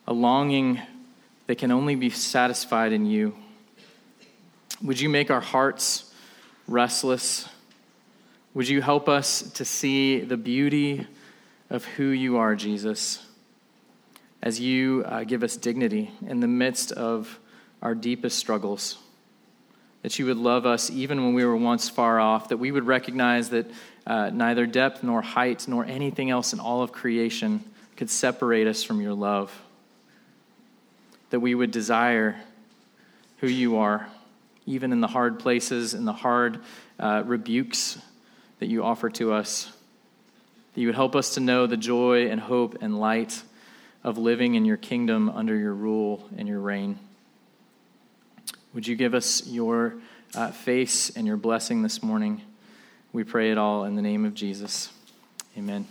a 0.07 0.13
longing 0.13 0.81
that 1.49 1.59
can 1.59 1.71
only 1.71 1.97
be 1.97 2.11
satisfied 2.11 2.93
in 2.93 3.05
you. 3.05 3.35
Would 4.83 5.01
you 5.01 5.09
make 5.11 5.31
our 5.31 5.41
hearts 5.41 6.15
restless? 6.67 7.47
Would 8.55 8.69
you 8.69 8.81
help 8.81 9.09
us 9.09 9.43
to 9.53 9.65
see 9.65 10.21
the 10.21 10.37
beauty 10.39 11.07
of 11.69 11.85
who 11.85 12.05
you 12.05 12.39
are, 12.39 12.55
Jesus, 12.55 13.27
as 14.43 14.61
you 14.61 15.05
uh, 15.05 15.25
give 15.25 15.43
us 15.43 15.57
dignity 15.57 16.11
in 16.27 16.41
the 16.41 16.49
midst 16.49 16.93
of 16.93 17.39
our 17.83 17.95
deepest 17.95 18.39
struggles? 18.39 18.99
That 20.03 20.18
you 20.18 20.26
would 20.26 20.39
love 20.39 20.64
us 20.66 20.91
even 20.91 21.22
when 21.22 21.35
we 21.35 21.45
were 21.45 21.57
once 21.57 21.89
far 21.89 22.18
off, 22.18 22.49
that 22.49 22.57
we 22.57 22.70
would 22.70 22.87
recognize 22.87 23.51
that 23.51 23.70
uh, 24.07 24.31
neither 24.31 24.66
depth 24.66 25.03
nor 25.03 25.22
height 25.22 25.68
nor 25.68 25.85
anything 25.85 26.31
else 26.31 26.53
in 26.53 26.61
all 26.61 26.83
of 26.83 26.93
creation 26.93 27.62
could 27.97 28.11
separate 28.11 28.66
us 28.66 28.83
from 28.83 29.01
your 29.01 29.12
love. 29.12 29.53
That 31.31 31.41
we 31.41 31.55
would 31.55 31.70
desire 31.70 32.41
who 33.39 33.47
you 33.47 33.76
are, 33.76 34.09
even 34.66 34.93
in 34.93 35.01
the 35.01 35.07
hard 35.07 35.39
places, 35.39 35.95
in 35.95 36.05
the 36.07 36.12
hard 36.12 36.61
uh, 36.99 37.22
rebukes 37.26 37.99
that 38.59 38.66
you 38.68 38.83
offer 38.85 39.11
to 39.11 39.33
us. 39.33 39.70
That 40.74 40.81
you 40.81 40.89
would 40.89 40.97
help 40.97 41.14
us 41.14 41.35
to 41.35 41.41
know 41.41 41.66
the 41.66 41.76
joy 41.76 42.28
and 42.28 42.41
hope 42.41 42.78
and 42.81 42.99
light 42.99 43.43
of 44.03 44.18
living 44.18 44.55
in 44.55 44.64
your 44.64 44.76
kingdom 44.76 45.28
under 45.28 45.57
your 45.57 45.74
rule 45.74 46.26
and 46.37 46.49
your 46.49 46.61
reign. 46.61 46.99
Would 48.73 48.87
you 48.87 48.95
give 48.95 49.14
us 49.14 49.47
your 49.47 49.95
uh, 50.35 50.53
face 50.53 51.11
and 51.16 51.27
your 51.27 51.37
blessing 51.37 51.83
this 51.83 52.03
morning? 52.03 52.43
We 53.12 53.25
pray 53.25 53.51
it 53.51 53.59
all 53.59 53.85
in 53.85 53.97
the 53.97 54.03
name 54.03 54.25
of 54.25 54.35
Jesus. 54.35 54.91
Amen. 55.59 55.87